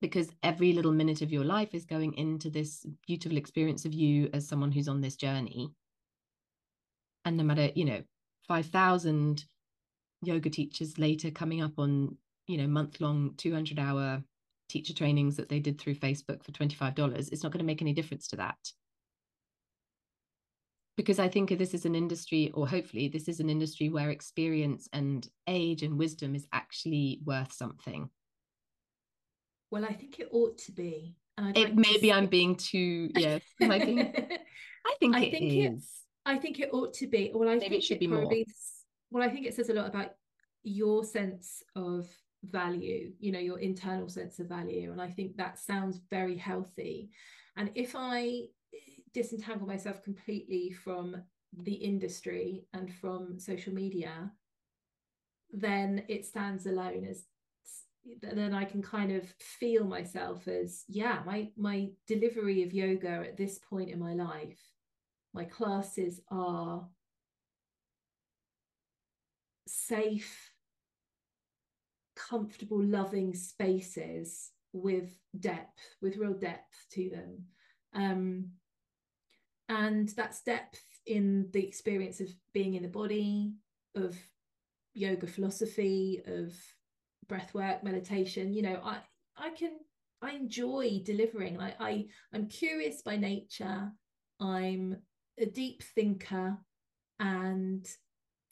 [0.00, 4.30] Because every little minute of your life is going into this beautiful experience of you
[4.32, 5.70] as someone who's on this journey.
[7.24, 8.02] And no matter, you know,
[8.48, 9.44] 5,000
[10.22, 14.22] yoga teachers later coming up on, you know, month long 200 hour
[14.70, 17.92] teacher trainings that they did through Facebook for $25, it's not going to make any
[17.92, 18.58] difference to that
[21.00, 24.86] because I think this is an industry, or hopefully, this is an industry where experience
[24.92, 28.10] and age and wisdom is actually worth something.
[29.70, 31.16] Well, I think it ought to be.
[31.38, 33.42] it, like maybe I'm being too yes.
[33.62, 34.16] I think
[34.86, 35.84] I think I it think is.
[35.84, 37.30] It, I think it ought to be.
[37.34, 38.44] Well, I maybe think it should it be probably, more.
[39.20, 40.10] Well, I think it says a lot about
[40.62, 42.08] your sense of
[42.44, 43.12] value.
[43.18, 47.10] You know, your internal sense of value, and I think that sounds very healthy.
[47.56, 48.42] And if I
[48.74, 51.16] eh, disentangle myself completely from
[51.56, 54.30] the industry and from social media,
[55.52, 57.24] then it stands alone as
[58.22, 63.36] then I can kind of feel myself as yeah my my delivery of yoga at
[63.36, 64.58] this point in my life
[65.34, 66.86] my classes are
[69.66, 70.50] safe
[72.28, 77.44] comfortable loving spaces with depth with real depth to them.
[77.94, 78.50] Um
[79.68, 83.52] and that's depth in the experience of being in the body
[83.94, 84.16] of
[84.94, 86.52] yoga philosophy of
[87.30, 88.98] breath work meditation you know i
[89.38, 89.70] i can
[90.22, 91.56] i enjoy delivering.
[91.56, 93.90] Like i i'm curious by nature.
[94.40, 94.96] I'm
[95.38, 96.58] a deep thinker
[97.18, 97.86] and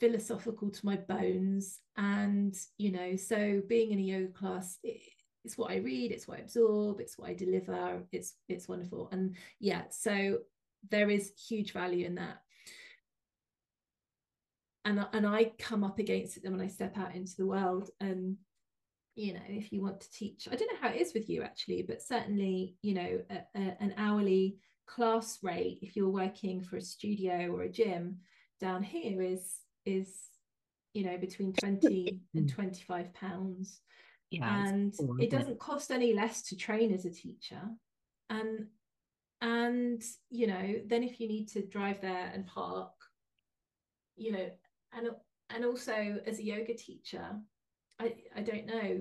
[0.00, 1.80] philosophical to my bones.
[1.96, 5.00] And you know so being in a yoga class it,
[5.44, 9.08] it's what i read it's what i absorb it's what i deliver it's it's wonderful.
[9.12, 10.38] And yeah so
[10.90, 12.38] there is huge value in that.
[14.84, 18.36] And and i come up against it when i step out into the world and
[19.18, 21.42] you know if you want to teach i don't know how it is with you
[21.42, 26.76] actually but certainly you know a, a, an hourly class rate if you're working for
[26.76, 28.18] a studio or a gym
[28.61, 30.28] down here is is
[30.94, 33.81] you know between 20 and 25 pounds.
[34.31, 35.59] Yeah, and cool, it doesn't it?
[35.59, 37.62] cost any less to train as a teacher.
[38.28, 38.66] And
[39.40, 42.90] and you know then if you need to drive there and park
[44.16, 44.50] you know
[44.92, 45.11] and
[45.50, 47.24] and also as a yoga teacher
[48.00, 49.00] i i don't know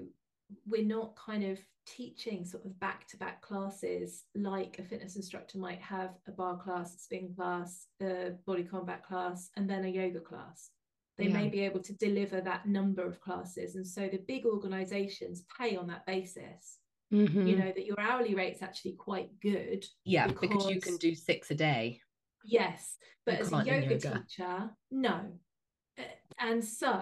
[0.65, 5.57] we're not kind of teaching sort of back to back classes like a fitness instructor
[5.57, 9.87] might have a barre class, a spin class, a body combat class, and then a
[9.87, 10.69] yoga class.
[11.17, 11.33] They yeah.
[11.33, 13.75] may be able to deliver that number of classes.
[13.75, 16.77] And so the big organizations pay on that basis.
[17.11, 17.47] Mm-hmm.
[17.47, 19.85] You know, that your hourly rate's actually quite good.
[20.03, 22.01] Yeah, because, because you can do six a day.
[22.43, 22.97] Yes.
[23.25, 25.21] But you as a yoga, yoga teacher, no.
[26.39, 27.01] And so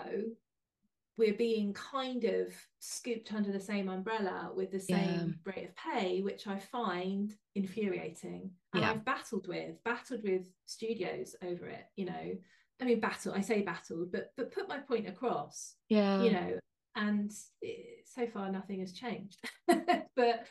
[1.17, 5.54] we're being kind of scooped under the same umbrella with the same yeah.
[5.54, 8.51] rate of pay, which I find infuriating.
[8.73, 8.91] And yeah.
[8.91, 12.32] I've battled with, battled with studios over it, you know.
[12.82, 15.75] I mean, battle, I say battled, but but put my point across.
[15.88, 16.21] Yeah.
[16.21, 16.60] You know,
[16.95, 19.39] and it, so far nothing has changed.
[19.67, 20.45] but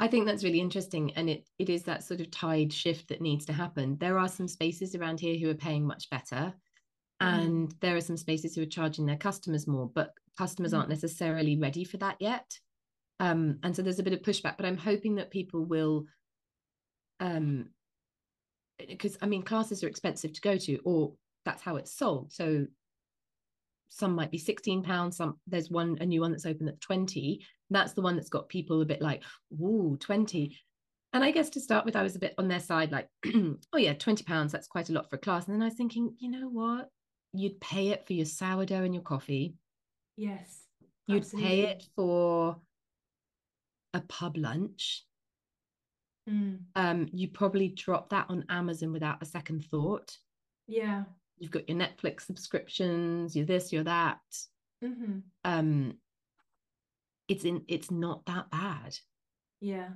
[0.00, 1.12] I think that's really interesting.
[1.14, 3.96] And it it is that sort of tide shift that needs to happen.
[3.98, 6.52] There are some spaces around here who are paying much better.
[7.20, 10.78] And there are some spaces who are charging their customers more but customers mm.
[10.78, 12.58] aren't necessarily ready for that yet
[13.20, 16.04] um, and so there's a bit of pushback but i'm hoping that people will
[17.20, 17.66] um
[18.88, 21.12] because i mean classes are expensive to go to or
[21.44, 22.66] that's how it's sold so
[23.88, 27.44] some might be 16 pounds some there's one a new one that's open at 20
[27.70, 29.22] that's the one that's got people a bit like
[29.60, 30.56] ooh 20
[31.14, 33.78] and I guess to start with, I was a bit on their side, like, oh
[33.78, 35.46] yeah, 20 pounds, that's quite a lot for a class.
[35.46, 36.90] And then I was thinking, you know what?
[37.32, 39.54] You'd pay it for your sourdough and your coffee.
[40.16, 40.62] Yes.
[41.06, 41.48] You'd absolutely.
[41.48, 42.56] pay it for
[43.94, 45.04] a pub lunch.
[46.28, 46.58] Mm.
[46.76, 50.16] Um, you probably drop that on Amazon without a second thought.
[50.66, 51.04] Yeah.
[51.38, 54.18] You've got your Netflix subscriptions, you're this, you're that.
[54.84, 55.18] Mm-hmm.
[55.44, 55.94] Um,
[57.28, 58.98] it's in it's not that bad.
[59.60, 59.88] Yeah.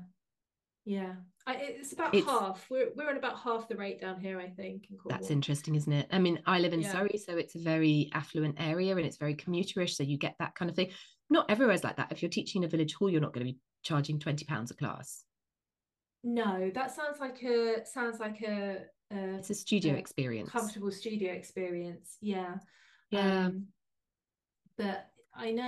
[0.85, 1.14] Yeah,
[1.47, 2.67] I, it's about it's, half.
[2.71, 4.87] We're we're at about half the rate down here, I think.
[4.91, 6.07] In that's interesting, isn't it?
[6.13, 6.93] I mean, I live in yeah.
[6.93, 10.55] Surrey, so it's a very affluent area and it's very commuterish, so you get that
[10.55, 10.91] kind of thing.
[11.31, 12.13] Not everywhere's like that.
[12.13, 14.71] If you're teaching in a village hall, you're not going to be charging twenty pounds
[14.71, 15.25] a class.
[16.23, 18.85] No, that sounds like a sounds like a.
[19.11, 20.51] a it's a studio a experience.
[20.51, 22.19] Comfortable studio experience.
[22.21, 22.55] Yeah.
[23.11, 23.47] Yeah.
[23.47, 23.67] Um,
[24.79, 25.65] but I know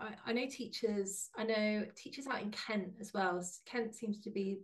[0.00, 3.44] I, I, know teachers I know teachers out in Kent as well.
[3.66, 4.58] Kent seems to be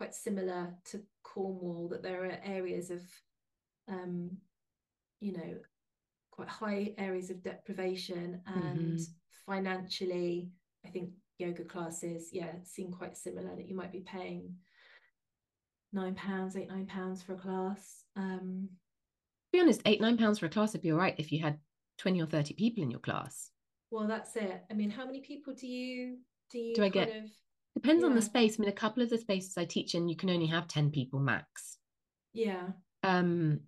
[0.00, 3.02] quite similar to Cornwall that there are areas of
[3.86, 4.30] um
[5.20, 5.58] you know
[6.30, 9.52] quite high areas of deprivation and mm-hmm.
[9.52, 10.48] financially
[10.86, 14.54] I think yoga classes yeah seem quite similar that you might be paying
[15.92, 20.38] nine pounds eight nine pounds for a class um to be honest eight nine pounds
[20.38, 21.58] for a class would be all right if you had
[21.98, 23.50] 20 or 30 people in your class
[23.90, 24.62] well, that's it.
[24.70, 26.18] I mean, how many people do you
[26.50, 27.08] do you do I get?
[27.08, 27.24] Of,
[27.80, 28.08] Depends yeah.
[28.08, 28.56] on the space.
[28.58, 30.90] I mean, a couple of the spaces I teach in, you can only have ten
[30.90, 31.78] people max.
[32.32, 32.68] Yeah.
[33.02, 33.60] Um,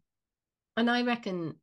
[0.77, 1.55] and I reckon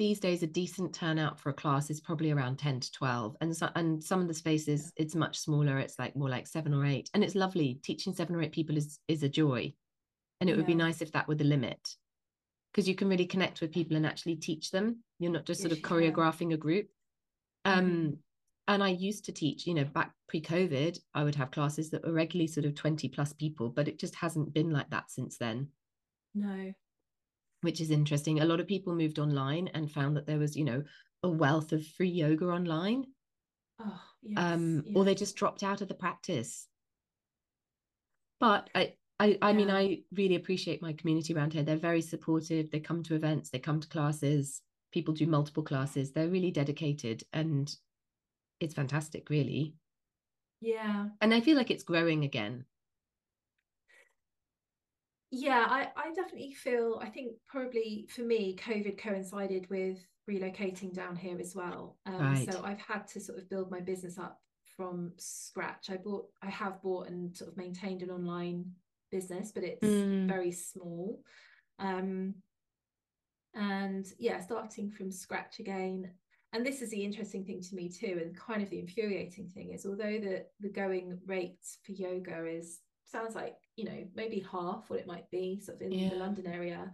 [0.00, 3.54] these days a decent turnout for a class is probably around 10 to 12 and
[3.54, 5.02] so, and some of the spaces yeah.
[5.02, 8.34] it's much smaller it's like more like 7 or 8 and it's lovely teaching 7
[8.34, 9.70] or 8 people is is a joy
[10.40, 10.56] and it yeah.
[10.56, 11.78] would be nice if that were the limit
[12.72, 15.72] because you can really connect with people and actually teach them you're not just sort
[15.72, 16.86] of choreographing a group
[17.66, 18.10] um, mm-hmm.
[18.70, 22.06] And I used to teach, you know, back pre COVID, I would have classes that
[22.06, 25.36] were regularly sort of 20 plus people, but it just hasn't been like that since
[25.36, 25.68] then.
[26.36, 26.72] No.
[27.62, 28.38] Which is interesting.
[28.40, 30.84] A lot of people moved online and found that there was, you know,
[31.24, 33.06] a wealth of free yoga online.
[33.80, 34.96] Oh, yes, um, yes.
[34.96, 36.68] or they just dropped out of the practice.
[38.38, 39.56] But I, I, I yeah.
[39.56, 41.64] mean, I really appreciate my community around here.
[41.64, 42.70] They're very supportive.
[42.70, 44.62] They come to events, they come to classes
[44.92, 47.76] people do multiple classes they're really dedicated and
[48.60, 49.74] it's fantastic really.
[50.60, 51.06] Yeah.
[51.20, 52.64] And i feel like it's growing again.
[55.32, 59.98] Yeah i i definitely feel i think probably for me covid coincided with
[60.28, 61.96] relocating down here as well.
[62.06, 62.52] Um, right.
[62.52, 64.40] so i've had to sort of build my business up
[64.76, 65.90] from scratch.
[65.90, 68.64] I bought i have bought and sort of maintained an online
[69.10, 70.28] business but it's mm.
[70.28, 71.22] very small.
[71.78, 72.34] Um
[73.54, 76.10] and yeah starting from scratch again
[76.52, 79.72] and this is the interesting thing to me too and kind of the infuriating thing
[79.72, 84.88] is although the the going rates for yoga is sounds like you know maybe half
[84.88, 86.08] what it might be sort of in yeah.
[86.10, 86.90] the london area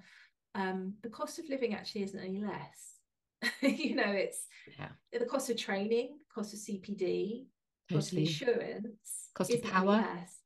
[0.55, 2.95] um the cost of living actually isn't any less
[3.61, 4.47] you know it's
[4.79, 4.89] yeah.
[5.19, 7.47] the cost of training cost of cpd
[7.89, 7.95] totally.
[7.95, 10.37] cost of insurance cost of power less.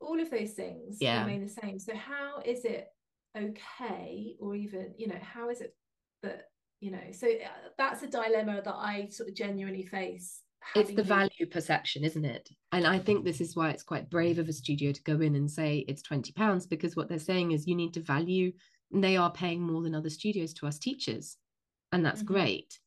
[0.00, 1.20] all of those things yeah.
[1.20, 2.88] remain the same so how is it
[3.36, 5.74] okay or even you know how is it
[6.22, 6.46] that
[6.84, 10.42] you know so uh, that's a dilemma that i sort of genuinely face
[10.74, 12.48] it's the value perception isn't it?
[12.72, 15.34] And i think this is why it's quite brave of a studio to go in
[15.34, 18.52] and say it's 20 pounds because what they're saying is you need to value
[18.92, 21.36] and they are paying more than other studios to us teachers
[21.92, 22.34] and that's mm-hmm.
[22.34, 22.78] great.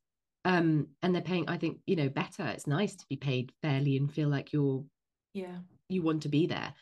[0.45, 2.45] Um and they're paying i think you know better.
[2.47, 4.83] It's nice to be paid fairly and feel like you're
[5.33, 5.57] yeah.
[5.89, 6.73] you want to be there.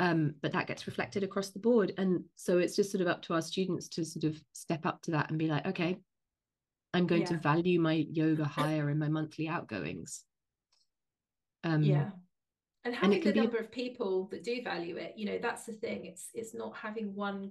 [0.00, 1.92] Um, but that gets reflected across the board.
[1.98, 5.02] And so it's just sort of up to our students to sort of step up
[5.02, 5.98] to that and be like okay
[6.94, 7.28] i'm going yeah.
[7.28, 10.22] to value my yoga higher in my monthly outgoings
[11.64, 12.10] um, yeah
[12.84, 13.60] and having and the number a...
[13.60, 17.14] of people that do value it you know that's the thing it's it's not having
[17.14, 17.50] one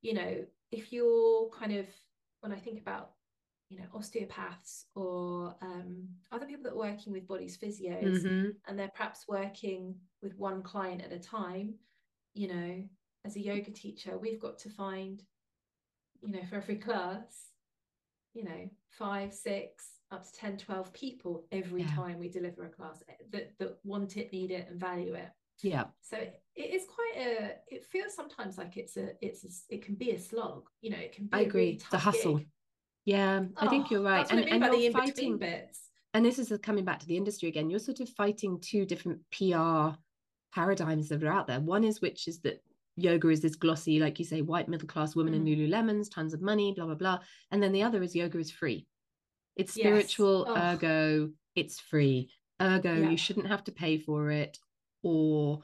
[0.00, 1.86] you know if you're kind of
[2.40, 3.12] when i think about
[3.68, 8.50] you know osteopaths or um, other people that are working with bodies physios mm-hmm.
[8.66, 11.72] and they're perhaps working with one client at a time
[12.34, 12.82] you know
[13.24, 15.22] as a yoga teacher we've got to find
[16.20, 17.51] you know for every class
[18.34, 21.94] you know five six up to 10 12 people every yeah.
[21.94, 25.30] time we deliver a class eh, that that want it need it and value it
[25.62, 29.74] yeah so it, it is quite a it feels sometimes like it's a it's a,
[29.74, 32.38] it can be a slog you know it can be i agree really the hustle
[32.38, 32.48] gig.
[33.04, 34.30] Yeah, oh, I think you're right.
[34.30, 35.80] and, and you're fighting bits.
[36.14, 37.70] And this is coming back to the industry again.
[37.70, 39.96] You're sort of fighting two different PR
[40.54, 41.60] paradigms that are out there.
[41.60, 42.62] One is which is that
[42.96, 45.36] yoga is this glossy, like you say, white middle class woman mm.
[45.36, 47.18] in Lululemons, tons of money, blah blah blah.
[47.50, 48.86] And then the other is yoga is free.
[49.56, 50.56] It's spiritual, oh.
[50.56, 52.30] ergo it's free.
[52.60, 53.10] Ergo yeah.
[53.10, 54.58] you shouldn't have to pay for it,
[55.02, 55.62] or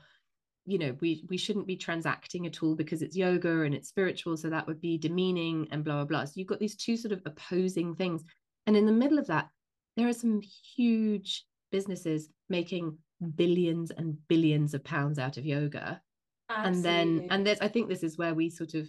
[0.68, 4.37] you know we we shouldn't be transacting at all because it's yoga and it's spiritual
[4.37, 7.11] so that would be demeaning and blah blah blah so you've got these two sort
[7.11, 8.22] of opposing things
[8.66, 9.49] and in the middle of that
[9.97, 10.43] there are some
[10.76, 12.99] huge businesses making
[13.35, 16.03] billions and billions of pounds out of yoga
[16.51, 16.78] Absolutely.
[16.78, 18.88] and then and there's i think this is where we sort of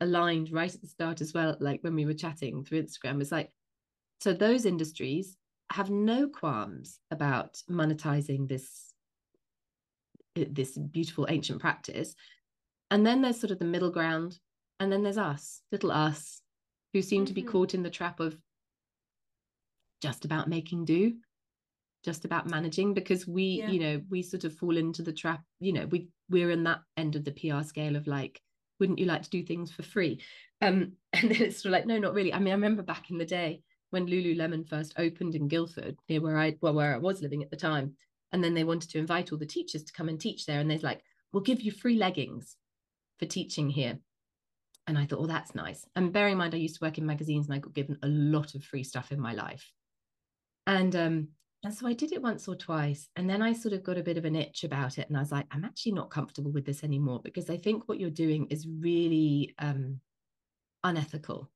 [0.00, 3.32] aligned right at the start as well like when we were chatting through instagram it's
[3.32, 3.50] like
[4.20, 5.36] so those industries
[5.70, 8.88] have no qualms about monetizing this
[10.46, 12.14] this beautiful ancient practice.
[12.90, 14.38] And then there's sort of the middle ground.
[14.80, 16.40] And then there's us, little us,
[16.92, 17.26] who seem mm-hmm.
[17.26, 17.50] to be mm-hmm.
[17.50, 18.38] caught in the trap of
[20.00, 21.14] just about making do,
[22.04, 23.70] just about managing, because we, yeah.
[23.70, 26.80] you know, we sort of fall into the trap, you know, we we're in that
[26.96, 28.40] end of the PR scale of like,
[28.78, 30.20] wouldn't you like to do things for free?
[30.60, 32.32] Um, and then it's sort of like, no, not really.
[32.32, 36.20] I mean, I remember back in the day when Lululemon first opened in Guildford, near
[36.20, 37.94] where I well, where I was living at the time,
[38.32, 40.60] and then they wanted to invite all the teachers to come and teach there.
[40.60, 42.56] And they're like, we'll give you free leggings
[43.18, 43.98] for teaching here.
[44.86, 45.86] And I thought, oh, that's nice.
[45.96, 48.08] And bearing in mind, I used to work in magazines and I got given a
[48.08, 49.70] lot of free stuff in my life.
[50.66, 51.28] And um,
[51.64, 53.08] and so I did it once or twice.
[53.16, 55.08] And then I sort of got a bit of an itch about it.
[55.08, 57.98] And I was like, I'm actually not comfortable with this anymore because I think what
[57.98, 60.00] you're doing is really um,
[60.84, 61.50] unethical.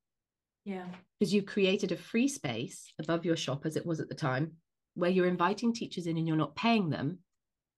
[0.64, 0.86] Yeah.
[1.18, 4.52] Because you've created a free space above your shop as it was at the time
[4.94, 7.18] where you're inviting teachers in and you're not paying them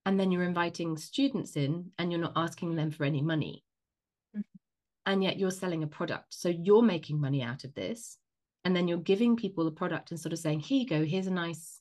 [0.06, 3.64] and then you're inviting students in and you're not asking them for any money
[4.36, 4.40] mm-hmm.
[5.06, 8.18] and yet you're selling a product so you're making money out of this
[8.64, 11.28] and then you're giving people a product and sort of saying here you go here's
[11.28, 11.80] a nice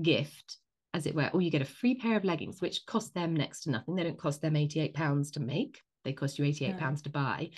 [0.00, 0.58] gift
[0.94, 3.60] as it were or you get a free pair of leggings which cost them next
[3.60, 3.94] to nothing.
[3.94, 5.80] They don't cost them 88 pounds to make.
[6.04, 7.50] They cost you 88 pounds to buy.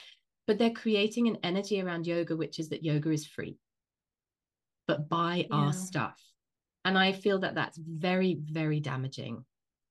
[0.47, 3.57] But they're creating an energy around yoga which is that yoga is free.
[4.87, 5.57] But buy yeah.
[5.57, 6.21] our stuff.
[6.85, 9.45] And i feel that that's very very damaging.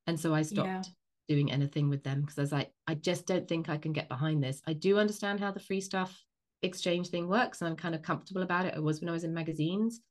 [0.07, 0.81] And so i stopped yeah.
[1.27, 4.09] doing anything with them because i was like i just don't think i can get
[4.09, 4.61] behind this.
[4.67, 6.15] I do understand how the free stuff
[6.63, 8.75] exchange thing works and i'm kind of comfortable about it.
[8.75, 10.01] I was when i was in magazines.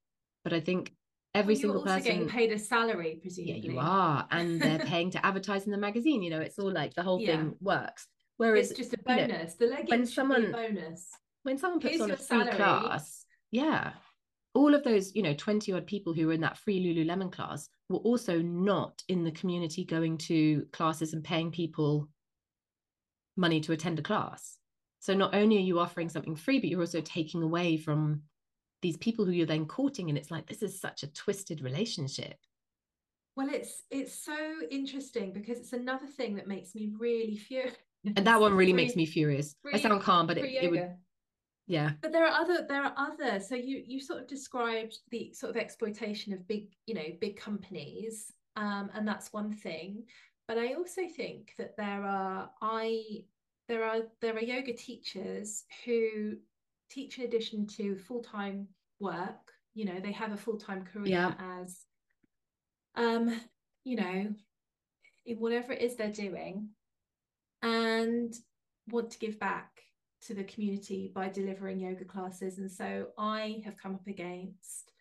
[0.43, 0.95] But i think
[1.35, 5.11] every well, single person getting paid a salary presumably yeah you are and they're paying
[5.11, 7.37] to advertise in the magazine you know it's all like the whole yeah.
[7.37, 11.09] thing works whereas it's just a bonus you know, the leggings when someone bonus
[11.45, 13.93] when someone puts Here's on a free class yeah
[14.55, 17.69] all of those, you know, 20 odd people who were in that free Lululemon class
[17.89, 22.09] were also not in the community going to classes and paying people
[23.37, 24.59] money to attend a class.
[24.99, 28.23] So not only are you offering something free, but you're also taking away from
[28.83, 30.09] these people who you're then courting.
[30.09, 32.37] And it's like, this is such a twisted relationship.
[33.37, 34.37] Well, it's it's so
[34.71, 37.77] interesting because it's another thing that makes me really furious.
[38.17, 39.55] And that one really makes me furious.
[39.73, 40.91] I sound calm, but it, it would
[41.71, 45.33] yeah but there are other there are other so you you sort of described the
[45.33, 50.03] sort of exploitation of big you know big companies um, and that's one thing
[50.49, 53.23] but i also think that there are i
[53.69, 56.33] there are there are yoga teachers who
[56.91, 58.67] teach in addition to full-time
[58.99, 61.33] work you know they have a full-time career yeah.
[61.63, 61.85] as
[62.97, 63.41] um
[63.85, 64.27] you know
[65.27, 66.69] in whatever it is they're doing
[67.63, 68.35] and
[68.89, 69.71] want to give back
[70.23, 72.59] to the community by delivering yoga classes.
[72.59, 74.93] And so I have come up against,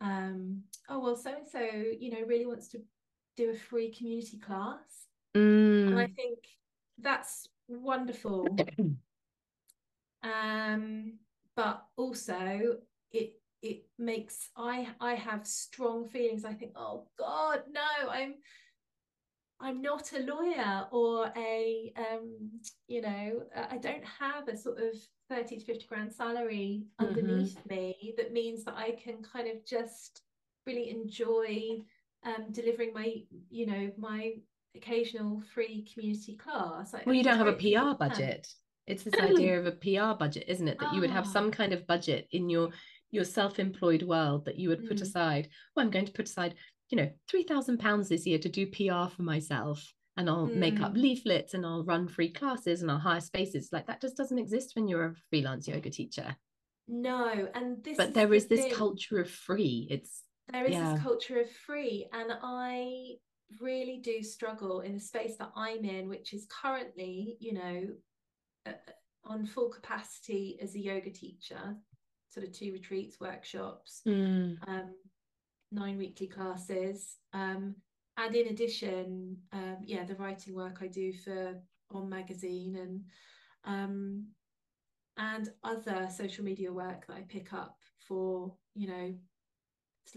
[0.00, 2.78] um, oh, well, so and so, you know, really wants to
[3.36, 5.06] do a free community class.
[5.36, 5.88] Mm.
[5.88, 6.38] And I think
[6.98, 8.46] that's wonderful.
[10.22, 11.12] um,
[11.56, 12.78] but also
[13.10, 16.44] it it makes I I have strong feelings.
[16.44, 18.34] I think, oh God, no, I'm
[19.62, 22.50] I'm not a lawyer or a, um,
[22.88, 24.94] you know, I don't have a sort of
[25.30, 27.08] 30 to 50 grand salary mm-hmm.
[27.08, 27.74] underneath mm-hmm.
[27.74, 30.22] me that means that I can kind of just
[30.66, 31.78] really enjoy
[32.24, 33.14] um, delivering my,
[33.50, 34.32] you know, my
[34.74, 36.92] occasional free community class.
[37.06, 38.48] well, you don't have a PR budget.
[38.86, 40.78] It's this idea of a PR budget, isn't it?
[40.78, 40.94] That oh.
[40.94, 41.50] you would have some ah.
[41.50, 42.70] kind of budget in your
[43.10, 45.02] your self-employed world that you would put mm.
[45.02, 45.48] aside.
[45.76, 46.54] Well, I'm going to put aside
[46.92, 49.82] you know, £3,000 this year to do PR for myself
[50.18, 50.56] and I'll mm.
[50.56, 51.00] make up mm.
[51.00, 53.70] leaflets and I'll run free classes and I'll hire spaces.
[53.72, 56.36] Like that just doesn't exist when you're a freelance yoga teacher.
[56.86, 58.74] No, and this but is there the is this thing.
[58.74, 59.88] culture of free.
[59.90, 60.22] It's
[60.52, 60.92] there is yeah.
[60.92, 63.12] this culture of free, and I
[63.60, 67.86] really do struggle in the space that I'm in, which is currently, you know,
[69.24, 71.76] on full capacity as a yoga teacher,
[72.28, 74.56] sort of two retreats, workshops, mm.
[74.66, 74.94] um,
[75.70, 77.16] nine weekly classes.
[77.32, 77.76] Um,
[78.16, 81.54] and in addition, um, yeah, the writing work I do for
[81.94, 83.00] OM Magazine and
[83.64, 84.26] um,
[85.18, 89.14] and other social media work that I pick up for, you know,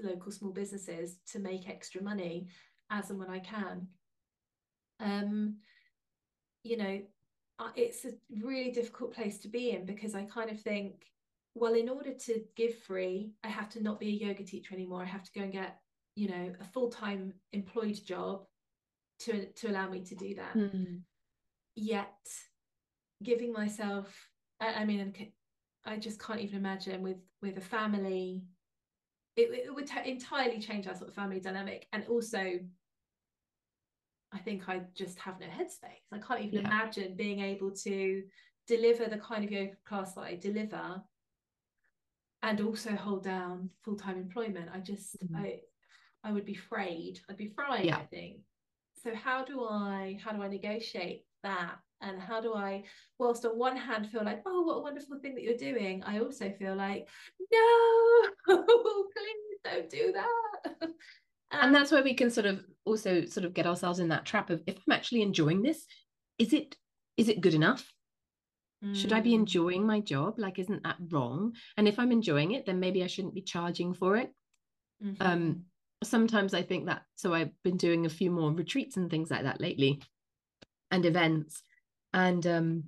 [0.04, 2.48] local small businesses to make extra money
[2.90, 3.88] as and when I can.
[5.00, 5.58] Um,
[6.64, 7.02] you know,
[7.76, 8.12] it's a
[8.44, 11.06] really difficult place to be in because I kind of think
[11.56, 15.02] well, in order to give free, I have to not be a yoga teacher anymore.
[15.02, 15.80] I have to go and get,
[16.16, 18.46] you know, a full time employed job
[19.20, 20.54] to to allow me to do that.
[20.54, 21.00] Mm.
[21.76, 22.28] Yet,
[23.24, 24.14] giving myself,
[24.60, 25.14] I, I, mean,
[25.86, 28.44] I just can't even imagine with with a family.
[29.38, 32.60] It, it would t- entirely change our sort of family dynamic, and also
[34.36, 36.04] I think I just have no headspace.
[36.12, 36.68] I can't even yeah.
[36.68, 38.24] imagine being able to
[38.68, 41.02] deliver the kind of yoga class that I deliver
[42.46, 45.38] and also hold down full-time employment i just mm-hmm.
[45.38, 45.60] i
[46.24, 47.98] i would be frayed i'd be fried yeah.
[47.98, 48.38] i think
[49.04, 52.84] so how do i how do i negotiate that and how do i
[53.18, 56.20] whilst on one hand feel like oh what a wonderful thing that you're doing i
[56.20, 57.08] also feel like
[57.52, 60.90] no please don't do that
[61.62, 64.50] and that's where we can sort of also sort of get ourselves in that trap
[64.50, 65.86] of if i'm actually enjoying this
[66.38, 66.76] is it
[67.18, 67.92] is it good enough
[68.94, 69.36] should I be mm.
[69.36, 70.36] enjoying my job?
[70.38, 71.54] Like, isn't that wrong?
[71.78, 74.32] And if I'm enjoying it, then maybe I shouldn't be charging for it.
[75.04, 75.26] Mm-hmm.
[75.26, 75.64] Um,
[76.04, 77.04] sometimes I think that.
[77.16, 80.02] So I've been doing a few more retreats and things like that lately,
[80.92, 81.64] and events,
[82.14, 82.84] and um,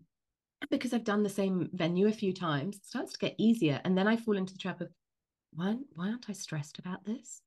[0.70, 3.82] because I've done the same venue a few times, it starts to get easier.
[3.84, 4.90] And then I fall into the trap of,
[5.54, 7.42] why, why aren't I stressed about this?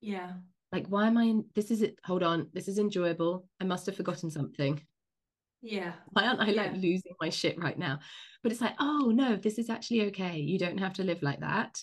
[0.00, 0.32] Yeah.
[0.74, 1.44] Like, why am I in?
[1.54, 1.98] This is it.
[2.04, 2.48] Hold on.
[2.52, 3.48] This is enjoyable.
[3.60, 4.82] I must have forgotten something
[5.64, 6.62] yeah why aren't i yeah.
[6.62, 7.98] like losing my shit right now
[8.42, 11.40] but it's like oh no this is actually okay you don't have to live like
[11.40, 11.80] that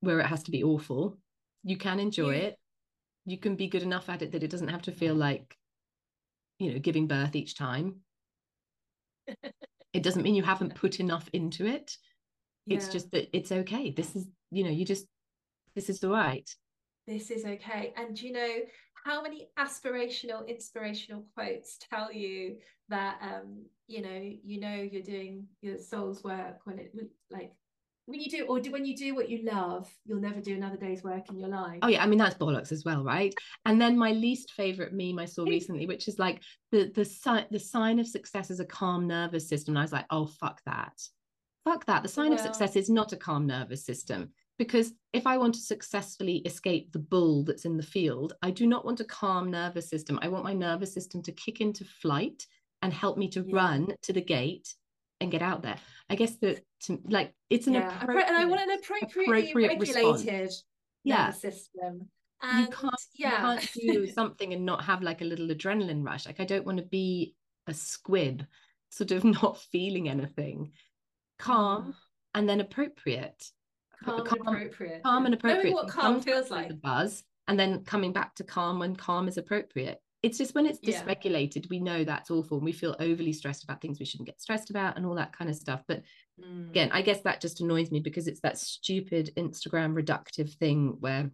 [0.00, 1.18] where it has to be awful
[1.64, 2.42] you can enjoy yeah.
[2.42, 2.58] it
[3.26, 5.56] you can be good enough at it that it doesn't have to feel like
[6.60, 7.96] you know giving birth each time
[9.92, 11.96] it doesn't mean you haven't put enough into it
[12.66, 12.76] yeah.
[12.76, 15.06] it's just that it's okay this is you know you just
[15.74, 16.48] this is the right
[17.10, 17.92] this is okay.
[17.96, 18.56] And you know
[19.04, 22.56] how many aspirational inspirational quotes tell you
[22.88, 26.92] that um you know you know you're doing your soul's work when it
[27.30, 27.52] like
[28.06, 30.76] when you do or do when you do what you love you'll never do another
[30.76, 31.78] day's work in your life?
[31.82, 33.34] Oh yeah i mean that's bollocks as well right?
[33.64, 36.42] And then my least favorite meme i saw recently which is like
[36.72, 39.72] the the sign the sign of success is a calm nervous system.
[39.72, 41.00] And i was like oh fuck that.
[41.64, 42.02] Fuck that.
[42.02, 44.30] The sign well, of success is not a calm nervous system
[44.60, 48.66] because if I want to successfully escape the bull that's in the field, I do
[48.66, 50.18] not want a calm nervous system.
[50.20, 52.46] I want my nervous system to kick into flight
[52.82, 53.56] and help me to yeah.
[53.56, 54.74] run to the gate
[55.18, 55.78] and get out there.
[56.10, 58.02] I guess that to, like it's an yeah.
[58.02, 60.52] and I want an appropriately appropriate regulated
[61.04, 61.30] yeah.
[61.30, 62.10] system.
[62.42, 63.30] And, you can't yeah.
[63.30, 66.26] you can't do something and not have like a little adrenaline rush.
[66.26, 67.34] Like I don't want to be
[67.66, 68.44] a squib,
[68.90, 70.72] sort of not feeling anything.
[71.38, 71.94] Calm, mm.
[72.34, 73.42] and then appropriate.
[74.04, 75.02] Calm, calm and appropriate.
[75.02, 75.64] Calm and appropriate.
[75.64, 76.68] Knowing what calm feels like.
[76.68, 79.98] The buzz, and then coming back to calm when calm is appropriate.
[80.22, 81.68] It's just when it's dysregulated, yeah.
[81.70, 84.68] we know that's awful and we feel overly stressed about things we shouldn't get stressed
[84.68, 85.82] about and all that kind of stuff.
[85.88, 86.02] But
[86.38, 86.68] mm.
[86.68, 91.30] again, I guess that just annoys me because it's that stupid Instagram reductive thing where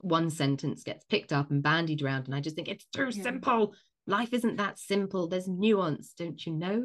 [0.00, 2.26] one sentence gets picked up and bandied around.
[2.26, 3.22] And I just think it's too yeah.
[3.22, 3.74] simple.
[4.06, 5.26] Life isn't that simple.
[5.26, 6.84] There's nuance, don't you know?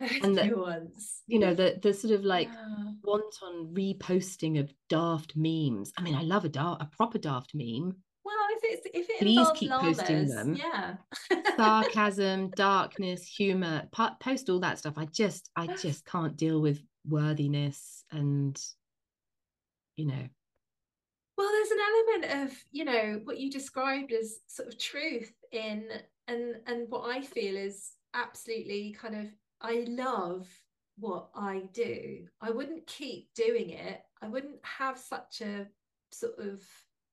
[0.00, 1.22] And the, nuance.
[1.26, 2.92] You know, the the sort of like yeah.
[3.02, 5.92] wanton reposting of daft memes.
[5.96, 7.96] I mean, I love a daft, a proper daft meme.
[8.24, 10.54] Well, if it's if it please keep llamas, posting them.
[10.54, 10.94] Yeah.
[11.56, 13.88] Sarcasm, darkness, humor,
[14.20, 14.94] post all that stuff.
[14.96, 18.60] I just I just can't deal with worthiness and
[19.96, 20.28] you know
[21.36, 25.84] well there's an element of you know what you described as sort of truth in
[26.28, 29.26] and and what i feel is absolutely kind of
[29.62, 30.48] i love
[30.98, 35.66] what i do i wouldn't keep doing it i wouldn't have such a
[36.12, 36.60] sort of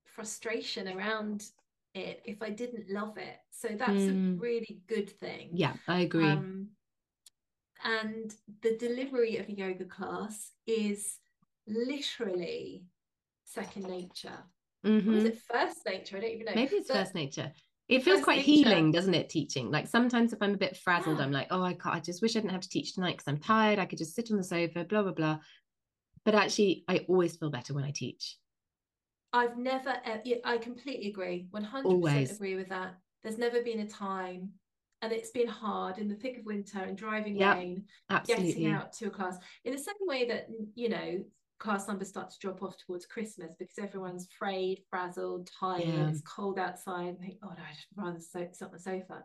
[0.05, 1.43] frustration around
[1.93, 4.35] it if i didn't love it so that's mm.
[4.35, 6.67] a really good thing yeah i agree um,
[7.83, 11.17] and the delivery of a yoga class is
[11.67, 12.85] literally
[13.43, 14.37] second nature.
[14.85, 15.09] Mm-hmm.
[15.09, 16.17] Or is it first nature?
[16.17, 16.51] I don't even know.
[16.55, 17.51] Maybe it's but first nature.
[17.89, 19.29] It feels quite healing, doesn't it?
[19.29, 19.71] Teaching.
[19.71, 21.23] Like sometimes if I'm a bit frazzled, yeah.
[21.23, 21.95] I'm like, oh, I can't.
[21.95, 23.79] I just wish I didn't have to teach tonight because I'm tired.
[23.79, 25.39] I could just sit on the sofa, blah blah blah.
[26.25, 28.37] But actually, I always feel better when I teach.
[29.31, 29.95] I've never.
[30.43, 31.47] I completely agree.
[31.51, 32.95] One hundred percent agree with that.
[33.23, 34.51] There's never been a time
[35.01, 38.47] and it's been hard in the thick of winter and driving yep, rain, absolutely.
[38.47, 39.37] getting out to a class.
[39.63, 41.23] In the same way that you know
[41.59, 46.09] class numbers start to drop off towards Christmas because everyone's frayed, frazzled, tired, yeah.
[46.09, 49.23] it's cold outside, and think, oh no, I'd rather so- sit on the sofa.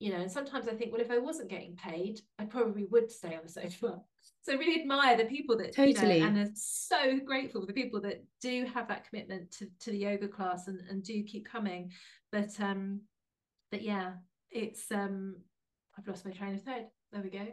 [0.00, 3.10] You know, and sometimes I think, well, if I wasn't getting paid, I probably would
[3.10, 4.00] stay on the sofa.
[4.42, 7.66] So I really admire the people that totally, you know, and are so grateful for
[7.66, 11.22] the people that do have that commitment to, to the yoga class and, and do
[11.22, 11.90] keep coming.
[12.30, 13.00] But um,
[13.70, 14.12] but yeah,
[14.50, 15.36] it's um,
[15.98, 16.86] I've lost my train of thread.
[17.12, 17.46] There we go.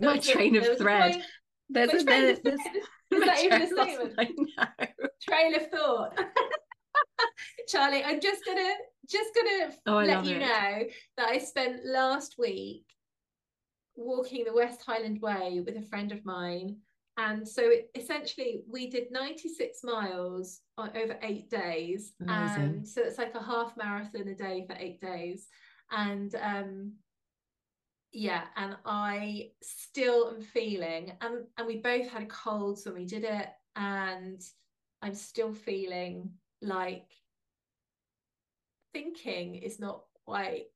[0.00, 1.22] my train of thread.
[1.70, 2.60] There's a, there's, there's,
[3.14, 4.14] is that even a statement?
[4.18, 4.86] I know.
[5.22, 6.18] Trail of thought.
[7.68, 8.74] Charlie, I'm just gonna
[9.08, 10.40] just gonna oh, let you it.
[10.40, 10.84] know
[11.16, 12.84] that I spent last week
[13.96, 16.76] walking the West Highland Way with a friend of mine.
[17.16, 22.12] And so it, essentially, we did 96 miles on, over eight days.
[22.22, 22.62] Amazing.
[22.62, 25.48] And so it's like a half marathon a day for eight days.
[25.90, 26.92] And um,
[28.12, 33.24] yeah and i still am feeling and and we both had colds when we did
[33.24, 34.40] it and
[35.02, 36.30] i'm still feeling
[36.62, 37.06] like
[38.92, 40.66] thinking is not quite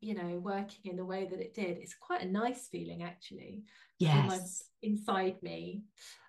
[0.00, 1.78] you know working in the way that it did.
[1.78, 3.62] It's quite a nice feeling actually
[3.98, 4.64] yes.
[4.82, 5.84] inside me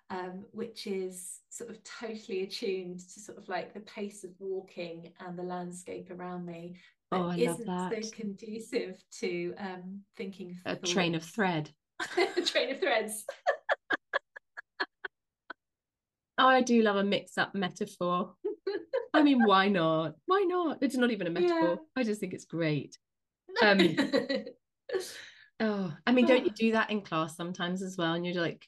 [0.08, 5.12] um, which is sort of totally attuned to sort of like the pace of walking
[5.20, 6.76] and the landscape around me
[7.12, 8.04] oh, I isn't love that.
[8.04, 11.70] so conducive to um, thinking a train of thread.
[12.36, 13.24] a train of threads.
[16.38, 18.34] oh, I do love a mix-up metaphor.
[19.14, 20.14] I mean, why not?
[20.26, 20.78] Why not?
[20.82, 21.68] It's not even a metaphor.
[21.68, 21.76] Yeah.
[21.96, 22.98] I just think it's great.
[23.62, 23.96] Um,
[25.60, 28.12] oh, I mean, don't you do that in class sometimes as well?
[28.12, 28.66] And you're like,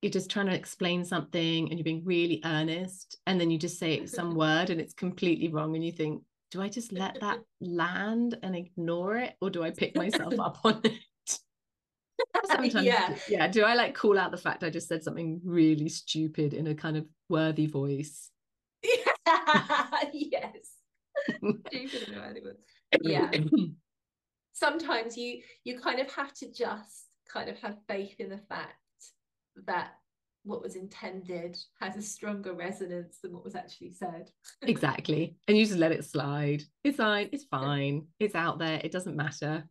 [0.00, 3.78] you're just trying to explain something and you're being really earnest, and then you just
[3.78, 7.38] say some word and it's completely wrong, and you think, do I just let that
[7.60, 10.92] land and ignore it or do I pick myself up on it?
[12.46, 13.14] Sometimes, yeah.
[13.28, 13.46] yeah.
[13.46, 16.74] Do I like call out the fact I just said something really stupid in a
[16.74, 18.30] kind of worthy voice?
[18.82, 20.52] yes.
[21.66, 22.56] stupid and worthy voice.
[23.02, 23.30] Yeah.
[24.52, 28.74] Sometimes you you kind of have to just kind of have faith in the fact
[29.66, 29.92] that
[30.48, 34.30] what was intended has a stronger resonance than what was actually said.
[34.62, 35.36] exactly.
[35.46, 36.62] And you just let it slide.
[36.82, 37.28] It's fine.
[37.32, 38.06] It's fine.
[38.18, 38.80] It's out there.
[38.82, 39.68] It doesn't matter.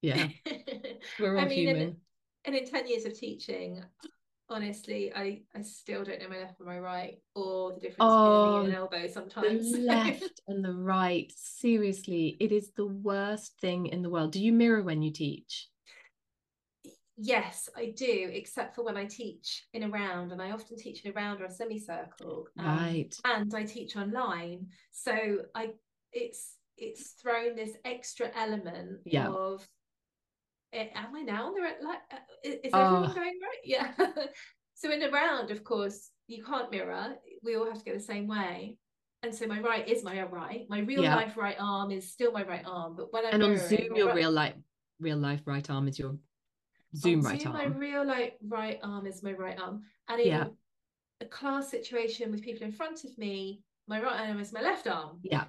[0.00, 0.28] Yeah.
[1.18, 1.96] We're all I mean, human.
[2.44, 3.82] And in 10 years of teaching,
[4.48, 8.58] honestly, I, I still don't know my left from my right or the difference oh,
[8.58, 9.72] between an elbow sometimes.
[9.72, 11.32] The left and the right.
[11.36, 14.32] Seriously, it is the worst thing in the world.
[14.32, 15.68] Do you mirror when you teach?
[17.16, 21.04] Yes, I do, except for when I teach in a round, and I often teach
[21.04, 22.48] in a round or a semicircle.
[22.58, 23.16] Um, right.
[23.24, 25.14] And I teach online, so
[25.54, 25.70] I
[26.12, 29.28] it's it's thrown this extra element yeah.
[29.28, 29.66] of.
[30.72, 31.80] Am I now on the right?
[31.80, 33.14] Like, uh, is everyone oh.
[33.14, 33.58] going right?
[33.64, 33.92] Yeah.
[34.74, 37.14] so in a round, of course, you can't mirror.
[37.44, 38.76] We all have to go the same way.
[39.22, 40.66] And so my right is my right.
[40.68, 41.14] My real yeah.
[41.14, 42.96] life right arm is still my right arm.
[42.96, 44.16] But when I'm and on Zoom, your right...
[44.16, 44.54] real life
[45.00, 46.16] real life right arm is your
[46.96, 47.72] Zoom right Zoom, arm.
[47.72, 50.46] My real like right arm is my right arm, and in Yeah.
[51.20, 54.86] a class situation with people in front of me, my right arm is my left
[54.86, 55.18] arm.
[55.22, 55.44] Yeah.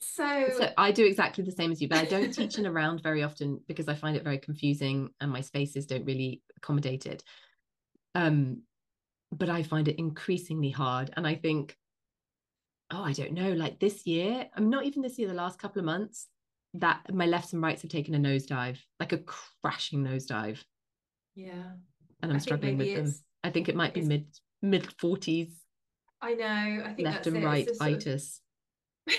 [0.00, 2.72] So, So I do exactly the same as you, but I don't teach in a
[2.72, 7.06] round very often because I find it very confusing and my spaces don't really accommodate
[7.06, 7.22] it.
[8.16, 8.62] Um,
[9.30, 11.12] but I find it increasingly hard.
[11.16, 11.78] And I think,
[12.90, 15.78] oh, I don't know, like this year, I'm not even this year, the last couple
[15.78, 16.26] of months,
[16.74, 20.58] that my lefts and rights have taken a nosedive, like a crashing nosedive.
[21.34, 21.72] Yeah,
[22.22, 23.14] And I'm struggling with them.
[23.44, 24.26] I think it might be mid
[24.60, 25.50] mid 40s,
[26.20, 26.82] I know.
[26.84, 27.44] I think left that's and it.
[27.44, 28.40] right It's the sort itis.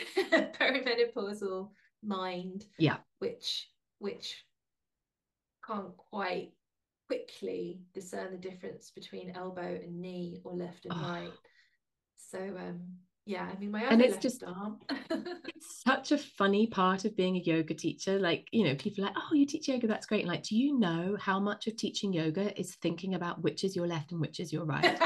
[0.60, 1.70] perimenopausal
[2.04, 2.66] mind.
[2.80, 2.98] Yeah.
[3.20, 4.44] Which which
[5.66, 6.52] can't quite
[7.08, 11.02] quickly discern the difference between elbow and knee or left and Oh.
[11.02, 11.32] right.
[12.16, 12.80] So um
[13.26, 14.80] yeah, I mean my And it's just- arm.
[14.90, 18.20] it's such a funny part of being a yoga teacher.
[18.20, 20.22] Like, you know, people are like, oh, you teach yoga, that's great.
[20.22, 23.76] And like, do you know how much of teaching yoga is thinking about which is
[23.76, 25.00] your left and which is your right?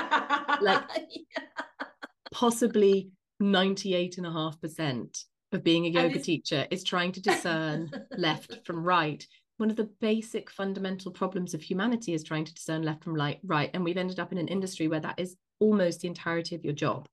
[0.62, 0.84] Like-
[2.34, 3.12] Possibly
[3.42, 9.26] 98.5% of being a yoga teacher is trying to discern left from right.
[9.58, 13.40] One of the basic fundamental problems of humanity is trying to discern left from right,
[13.44, 13.72] right.
[13.74, 16.74] And we've ended up in an industry where that is almost the entirety of your
[16.74, 17.08] job.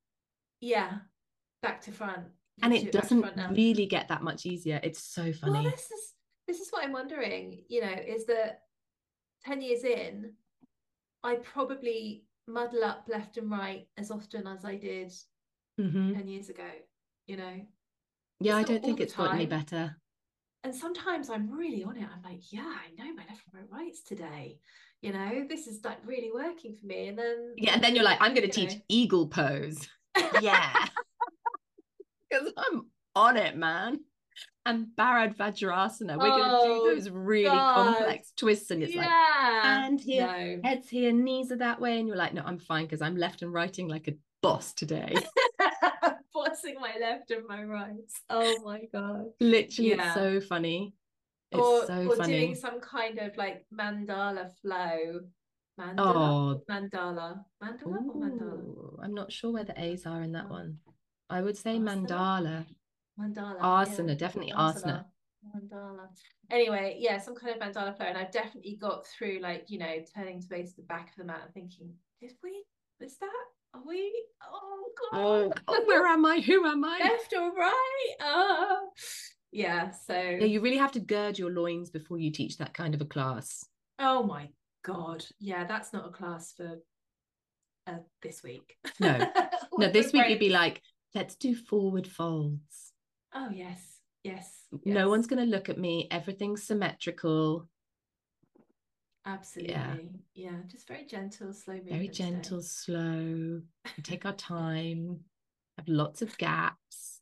[0.61, 0.99] Yeah,
[1.63, 2.27] back to front.
[2.63, 4.81] And it doesn't really get that much easier.
[4.83, 5.53] It's so funny.
[5.53, 6.13] Well, this is
[6.47, 8.61] this is what I'm wondering, you know, is that
[9.45, 10.33] 10 years in,
[11.23, 15.13] I probably muddle up left and right as often as I did
[15.81, 16.15] Mhm.
[16.15, 16.71] 10 years ago,
[17.27, 17.67] you know.
[18.41, 19.97] Yeah, I don't think it's got any better.
[20.65, 22.09] And sometimes I'm really on it.
[22.11, 24.61] I'm like, yeah, I know my left and my rights today.
[25.03, 27.09] You know, this is like really working for me.
[27.09, 28.81] And then Yeah, and then you're like, I'm going to teach know.
[28.89, 29.89] eagle pose.
[30.41, 30.87] Yeah.
[32.31, 34.01] Because I'm on it, man.
[34.67, 36.19] And Bharadvajasana.
[36.19, 37.75] We're going to Oh, do those really God.
[37.97, 38.71] complex twists.
[38.73, 40.61] And it's like, and here, No.
[40.69, 41.99] heads here, knees are that way.
[41.99, 45.15] And you're like, no, I'm fine because I'm left and righting like a boss today.
[46.33, 47.93] Forcing my left and my right.
[48.31, 49.27] Oh my god.
[49.41, 50.07] Literally, Yeah.
[50.07, 50.95] it's so funny.
[51.53, 52.33] It's or so or funny.
[52.33, 55.21] doing some kind of like mandala flow.
[55.79, 55.97] Mandala?
[55.97, 56.61] Oh.
[56.71, 57.45] Mandala.
[57.63, 58.99] Mandala or mandala?
[59.03, 60.53] I'm not sure where the A's are in that Oh.
[60.53, 60.79] one.
[61.31, 62.07] I would say Asana?
[62.07, 62.67] mandala.
[63.19, 63.61] Mandala.
[63.61, 64.15] Asana, yeah.
[64.15, 65.05] definitely asana.
[65.55, 66.09] Mandala.
[66.51, 68.07] Anyway, yeah, some kind of mandala flow.
[68.07, 71.25] And I've definitely got through like, you know, turning to face the back of the
[71.25, 72.65] mat and thinking, did we
[73.01, 73.31] is that?
[73.75, 74.25] Are we?
[74.43, 75.63] Oh Oh, god.
[75.67, 76.41] God, where am I?
[76.41, 76.99] Who am I?
[77.01, 78.15] Left or right?
[78.21, 78.89] Oh
[79.53, 82.95] yeah, so Yeah, you really have to gird your loins before you teach that kind
[82.95, 83.65] of a class.
[83.99, 84.49] oh my
[84.85, 85.25] god.
[85.41, 86.79] Yeah, that's not a class for
[87.87, 88.77] uh, this week.
[89.01, 89.19] No.
[89.77, 90.81] No, this week you'd be like,
[91.17, 92.93] let's do forward folds.
[93.35, 94.49] Oh yes, yes.
[94.85, 95.09] No yes.
[95.09, 96.07] one's going to look at me.
[96.13, 97.69] Everything's symmetrical,
[99.27, 99.75] absolutely.
[100.35, 100.53] Yeah.
[100.69, 101.93] just very gentle, slow movement.
[101.93, 102.31] very today.
[102.31, 103.61] gentle, slow.
[103.97, 105.21] We take our time,
[105.77, 107.21] have lots of gaps.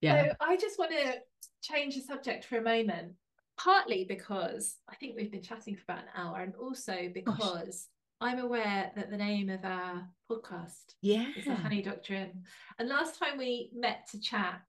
[0.00, 0.30] Yeah.
[0.30, 1.14] So I just want to
[1.62, 3.12] change the subject for a moment,
[3.58, 7.88] partly because I think we've been chatting for about an hour, and also because
[8.20, 11.26] I'm aware that the name of our podcast Yeah.
[11.36, 12.44] is the Honey Doctrine.
[12.78, 14.60] And last time we met to chat,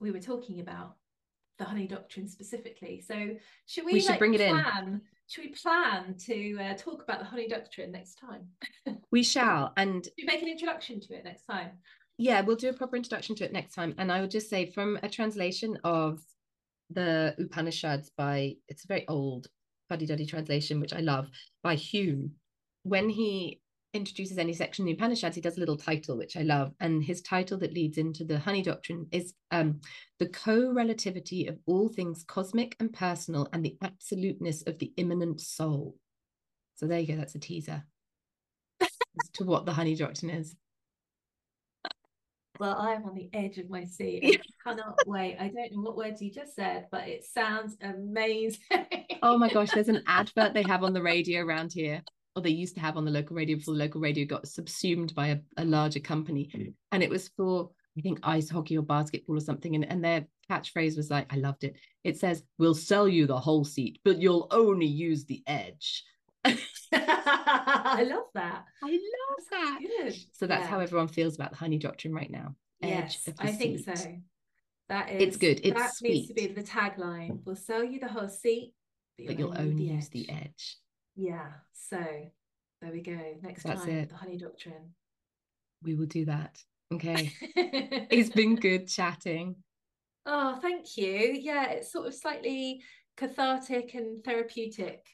[0.00, 0.96] we were talking about
[1.58, 3.02] the Honey Doctrine specifically.
[3.06, 3.36] So
[3.66, 4.52] should we, We should like, bring it in.
[4.60, 5.00] plan?
[5.28, 8.48] Should we plan to uh, talk about the Honey Doctrine next time?
[9.12, 9.72] We shall.
[9.76, 11.70] And Should we make an introduction to it next time?
[12.16, 13.94] yeah, we'll do a proper introduction to it next time.
[13.98, 16.20] And I would just say, from a translation of
[16.90, 19.48] the Upanishads by, it's a very old
[19.88, 21.28] fuddy duddy translation, which I love,
[21.62, 22.32] by Hume.
[22.82, 23.60] When he
[23.92, 26.72] introduces any section in the Upanishads, he does a little title, which I love.
[26.80, 29.80] And his title that leads into the honey doctrine is um,
[30.18, 35.40] The Co Relativity of All Things Cosmic and Personal and the Absoluteness of the Immanent
[35.40, 35.96] Soul.
[36.76, 37.84] So there you go, that's a teaser
[38.80, 40.54] as to what the honey doctrine is.
[42.60, 44.20] Well, I am on the edge of my seat.
[44.22, 45.38] I cannot wait.
[45.40, 48.60] I don't know what words you just said, but it sounds amazing.
[49.22, 52.02] Oh my gosh, there's an advert they have on the radio around here,
[52.36, 55.14] or they used to have on the local radio before the local radio got subsumed
[55.14, 56.50] by a, a larger company.
[56.54, 56.74] Mm.
[56.92, 59.74] And it was for, I think, ice hockey or basketball or something.
[59.74, 61.76] And, and their catchphrase was like, I loved it.
[62.04, 66.04] It says, We'll sell you the whole seat, but you'll only use the edge.
[66.92, 68.64] I love that.
[68.82, 69.78] I love that.
[69.80, 70.14] Good.
[70.32, 70.66] So that's Yeah.
[70.68, 72.56] how everyone feels about the honey doctrine right now.
[72.82, 73.98] Edge Yes, the I think seat.
[73.98, 74.16] so.
[74.88, 75.60] That is It's good.
[75.62, 77.40] It's that needs to be the tagline.
[77.44, 78.74] We'll sell you the whole seat,
[79.24, 80.76] But you'll only use the edge.
[81.14, 81.52] Yeah.
[81.72, 81.98] So
[82.80, 83.36] there we go.
[83.42, 84.08] Next That's time, it.
[84.08, 84.94] the honey doctrine.
[85.82, 86.62] We will do that.
[86.92, 87.32] Okay.
[88.10, 89.56] it's been good chatting.
[90.26, 91.36] Oh, thank you.
[91.40, 92.82] Yeah, it's sort of slightly
[93.16, 95.04] cathartic and therapeutic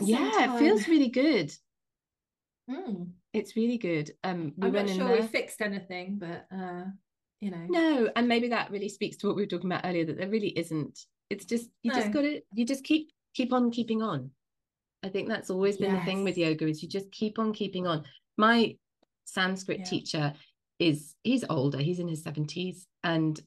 [0.00, 1.52] yeah it feels really good.
[2.70, 3.12] Mm.
[3.32, 4.10] it's really good.
[4.24, 6.84] Um we i'm not sure we fixed anything but uh
[7.40, 7.66] you know.
[7.68, 10.28] No and maybe that really speaks to what we were talking about earlier that there
[10.28, 10.98] really isn't.
[11.30, 11.98] It's just you no.
[11.98, 14.30] just got to you just keep keep on keeping on.
[15.02, 16.00] I think that's always been yes.
[16.00, 18.04] the thing with yoga is you just keep on keeping on.
[18.36, 18.76] My
[19.24, 19.84] sanskrit yeah.
[19.84, 20.32] teacher
[20.78, 23.40] is he's older he's in his 70s and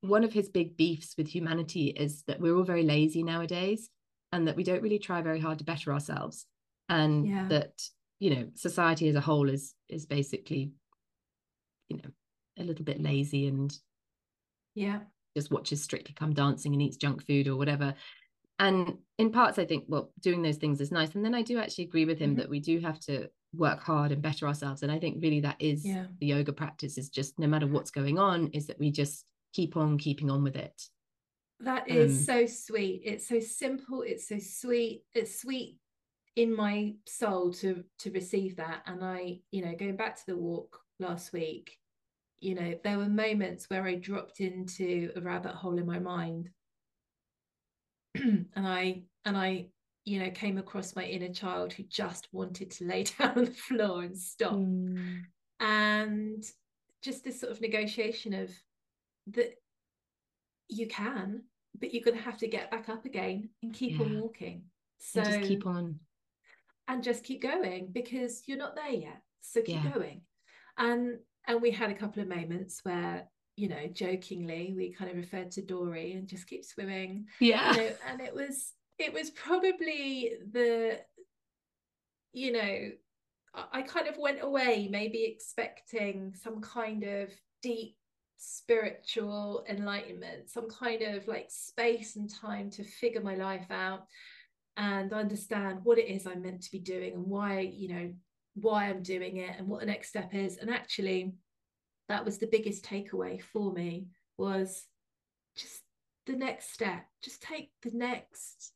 [0.00, 3.90] one of his big beefs with humanity is that we're all very lazy nowadays
[4.32, 6.46] and that we don't really try very hard to better ourselves
[6.88, 7.46] and yeah.
[7.48, 7.82] that
[8.18, 10.72] you know society as a whole is is basically
[11.88, 12.10] you know
[12.58, 13.78] a little bit lazy and
[14.74, 15.00] yeah
[15.36, 17.94] just watches strictly come dancing and eats junk food or whatever
[18.58, 21.58] and in parts i think well doing those things is nice and then i do
[21.58, 22.40] actually agree with him mm-hmm.
[22.40, 25.56] that we do have to work hard and better ourselves and i think really that
[25.58, 26.04] is yeah.
[26.20, 29.76] the yoga practice is just no matter what's going on is that we just keep
[29.76, 30.82] on keeping on with it
[31.60, 33.02] that is um, so sweet.
[33.04, 34.02] It's so simple.
[34.02, 35.02] It's so sweet.
[35.14, 35.78] It's sweet
[36.36, 38.82] in my soul to to receive that.
[38.86, 41.76] And i you know going back to the walk last week
[42.40, 46.50] you know there were moments where i dropped into a rabbit hole in my mind.
[48.14, 49.66] And i and i
[50.04, 53.50] you know came across my inner child who just wanted to lay down on the
[53.50, 54.52] floor and stop.
[54.52, 55.22] Mm.
[55.60, 56.44] and
[57.02, 58.50] just this sort of negotiation of
[59.28, 59.54] that
[60.68, 61.42] you can
[61.78, 64.04] but you're going to have to get back up again and keep yeah.
[64.04, 64.62] on walking
[64.98, 65.98] so and just keep on
[66.88, 69.90] and just keep going because you're not there yet so keep yeah.
[69.90, 70.20] going
[70.78, 73.24] and and we had a couple of moments where
[73.56, 77.76] you know jokingly we kind of referred to dory and just keep swimming yeah you
[77.78, 80.98] know, and it was it was probably the
[82.32, 82.90] you know
[83.72, 87.30] I kind of went away maybe expecting some kind of
[87.62, 87.96] deep
[88.38, 94.06] spiritual enlightenment, some kind of like space and time to figure my life out
[94.76, 98.12] and understand what it is I'm meant to be doing and why, you know,
[98.54, 100.56] why I'm doing it and what the next step is.
[100.56, 101.34] And actually,
[102.08, 104.84] that was the biggest takeaway for me was
[105.56, 105.82] just
[106.26, 107.04] the next step.
[107.22, 108.72] Just take the next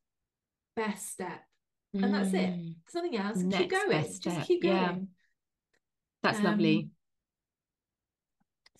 [0.74, 1.42] best step.
[1.94, 2.50] And that's it.
[2.50, 2.74] Mm.
[2.94, 3.36] Nothing else.
[3.36, 4.06] Next keep going.
[4.18, 4.74] Just keep going.
[4.74, 4.94] Yeah.
[6.22, 6.90] That's um, lovely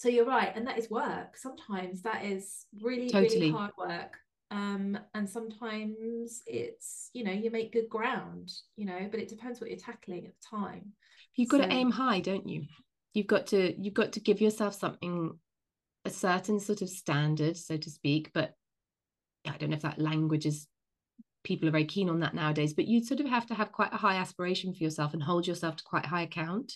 [0.03, 1.37] so you're right and that is work.
[1.37, 3.37] Sometimes that is really totally.
[3.37, 4.17] really hard work
[4.51, 9.61] um, and sometimes it's you know you make good ground you know but it depends
[9.61, 10.93] what you're tackling at the time.
[11.37, 12.65] You've got so, to aim high don't you?
[13.15, 15.39] You've got to you've got to give yourself something
[16.05, 18.55] a certain sort of standard so to speak but
[19.47, 20.67] i don't know if that language is
[21.45, 23.93] people are very keen on that nowadays but you sort of have to have quite
[23.93, 26.73] a high aspiration for yourself and hold yourself to quite high account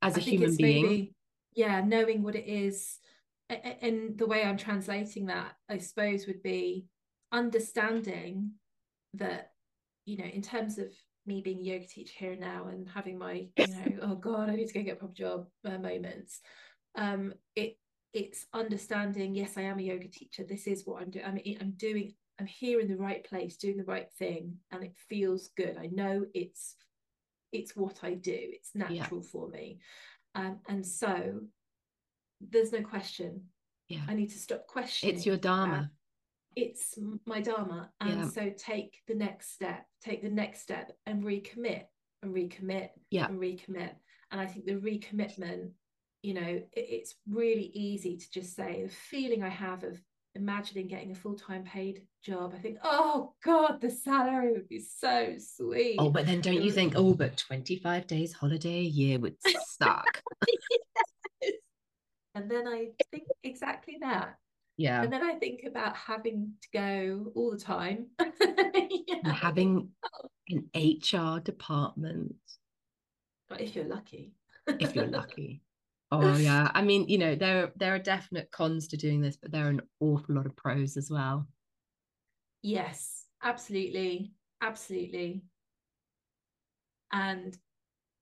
[0.00, 1.13] as a human being maybe,
[1.54, 2.98] yeah knowing what it is
[3.50, 6.86] and the way i'm translating that i suppose would be
[7.32, 8.50] understanding
[9.14, 9.52] that
[10.04, 10.86] you know in terms of
[11.26, 14.48] me being a yoga teacher here and now and having my you know oh god
[14.48, 16.40] i need to go get a proper job uh, moments
[16.96, 17.76] um it
[18.12, 20.44] it's understanding yes i am a yoga teacher.
[20.44, 23.76] This is what i'm doing i'm, I'm doing i'm here in the right place doing
[23.76, 25.76] the right thing and it feels good.
[25.78, 26.76] I know it's
[27.52, 28.36] it's what i do.
[28.36, 29.28] It's natural yeah.
[29.30, 29.78] for me
[30.34, 31.40] um, and so
[32.40, 33.42] there's no question.
[33.88, 34.00] Yeah.
[34.08, 35.14] I need to stop questioning.
[35.14, 35.90] It's your dharma.
[36.56, 37.90] It's my dharma.
[38.00, 38.28] And yeah.
[38.28, 41.84] so take the next step, take the next step and recommit
[42.22, 43.26] and recommit yeah.
[43.26, 43.92] and recommit.
[44.30, 45.70] And I think the recommitment,
[46.22, 50.00] you know, it, it's really easy to just say the feeling I have of
[50.34, 52.52] imagining getting a full-time paid job.
[52.54, 55.96] I think oh god the salary would be so sweet.
[55.98, 60.22] Oh but then don't you think oh but 25 days holiday a year would suck.
[61.42, 61.52] Yes.
[62.34, 64.36] and then i think exactly that.
[64.76, 65.02] Yeah.
[65.02, 68.06] And then i think about having to go all the time.
[69.06, 69.32] Yeah.
[69.32, 70.28] having oh.
[70.48, 72.34] an hr department.
[73.48, 74.32] But if you're lucky.
[74.66, 75.62] If you're lucky
[76.22, 76.70] Oh yeah.
[76.74, 79.66] I mean, you know, there are there are definite cons to doing this, but there
[79.66, 81.46] are an awful lot of pros as well.
[82.62, 84.32] Yes, absolutely.
[84.60, 85.42] Absolutely.
[87.12, 87.56] And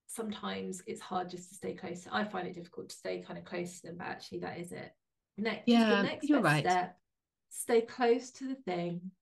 [0.09, 2.07] sometimes it's hard just to stay close.
[2.11, 4.73] I find it difficult to stay kind of close to them, but actually that is
[4.73, 4.93] it.
[5.39, 6.65] Next, yeah, next you're right.
[6.65, 6.99] Step,
[7.49, 9.13] stay close to the thing,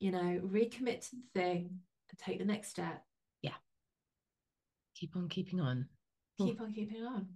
[0.00, 1.78] you know, recommit to the thing
[2.10, 3.04] and take the next step.
[3.42, 3.54] Yeah.
[4.96, 5.88] Keep on keeping on.
[6.38, 7.28] Keep on keeping on.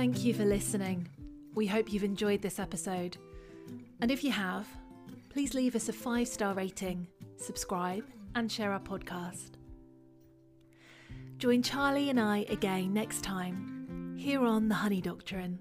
[0.00, 1.06] Thank you for listening.
[1.54, 3.18] We hope you've enjoyed this episode.
[4.00, 4.66] And if you have,
[5.28, 9.50] please leave us a five star rating, subscribe, and share our podcast.
[11.36, 15.58] Join Charlie and I again next time here on The Honey Doctrine.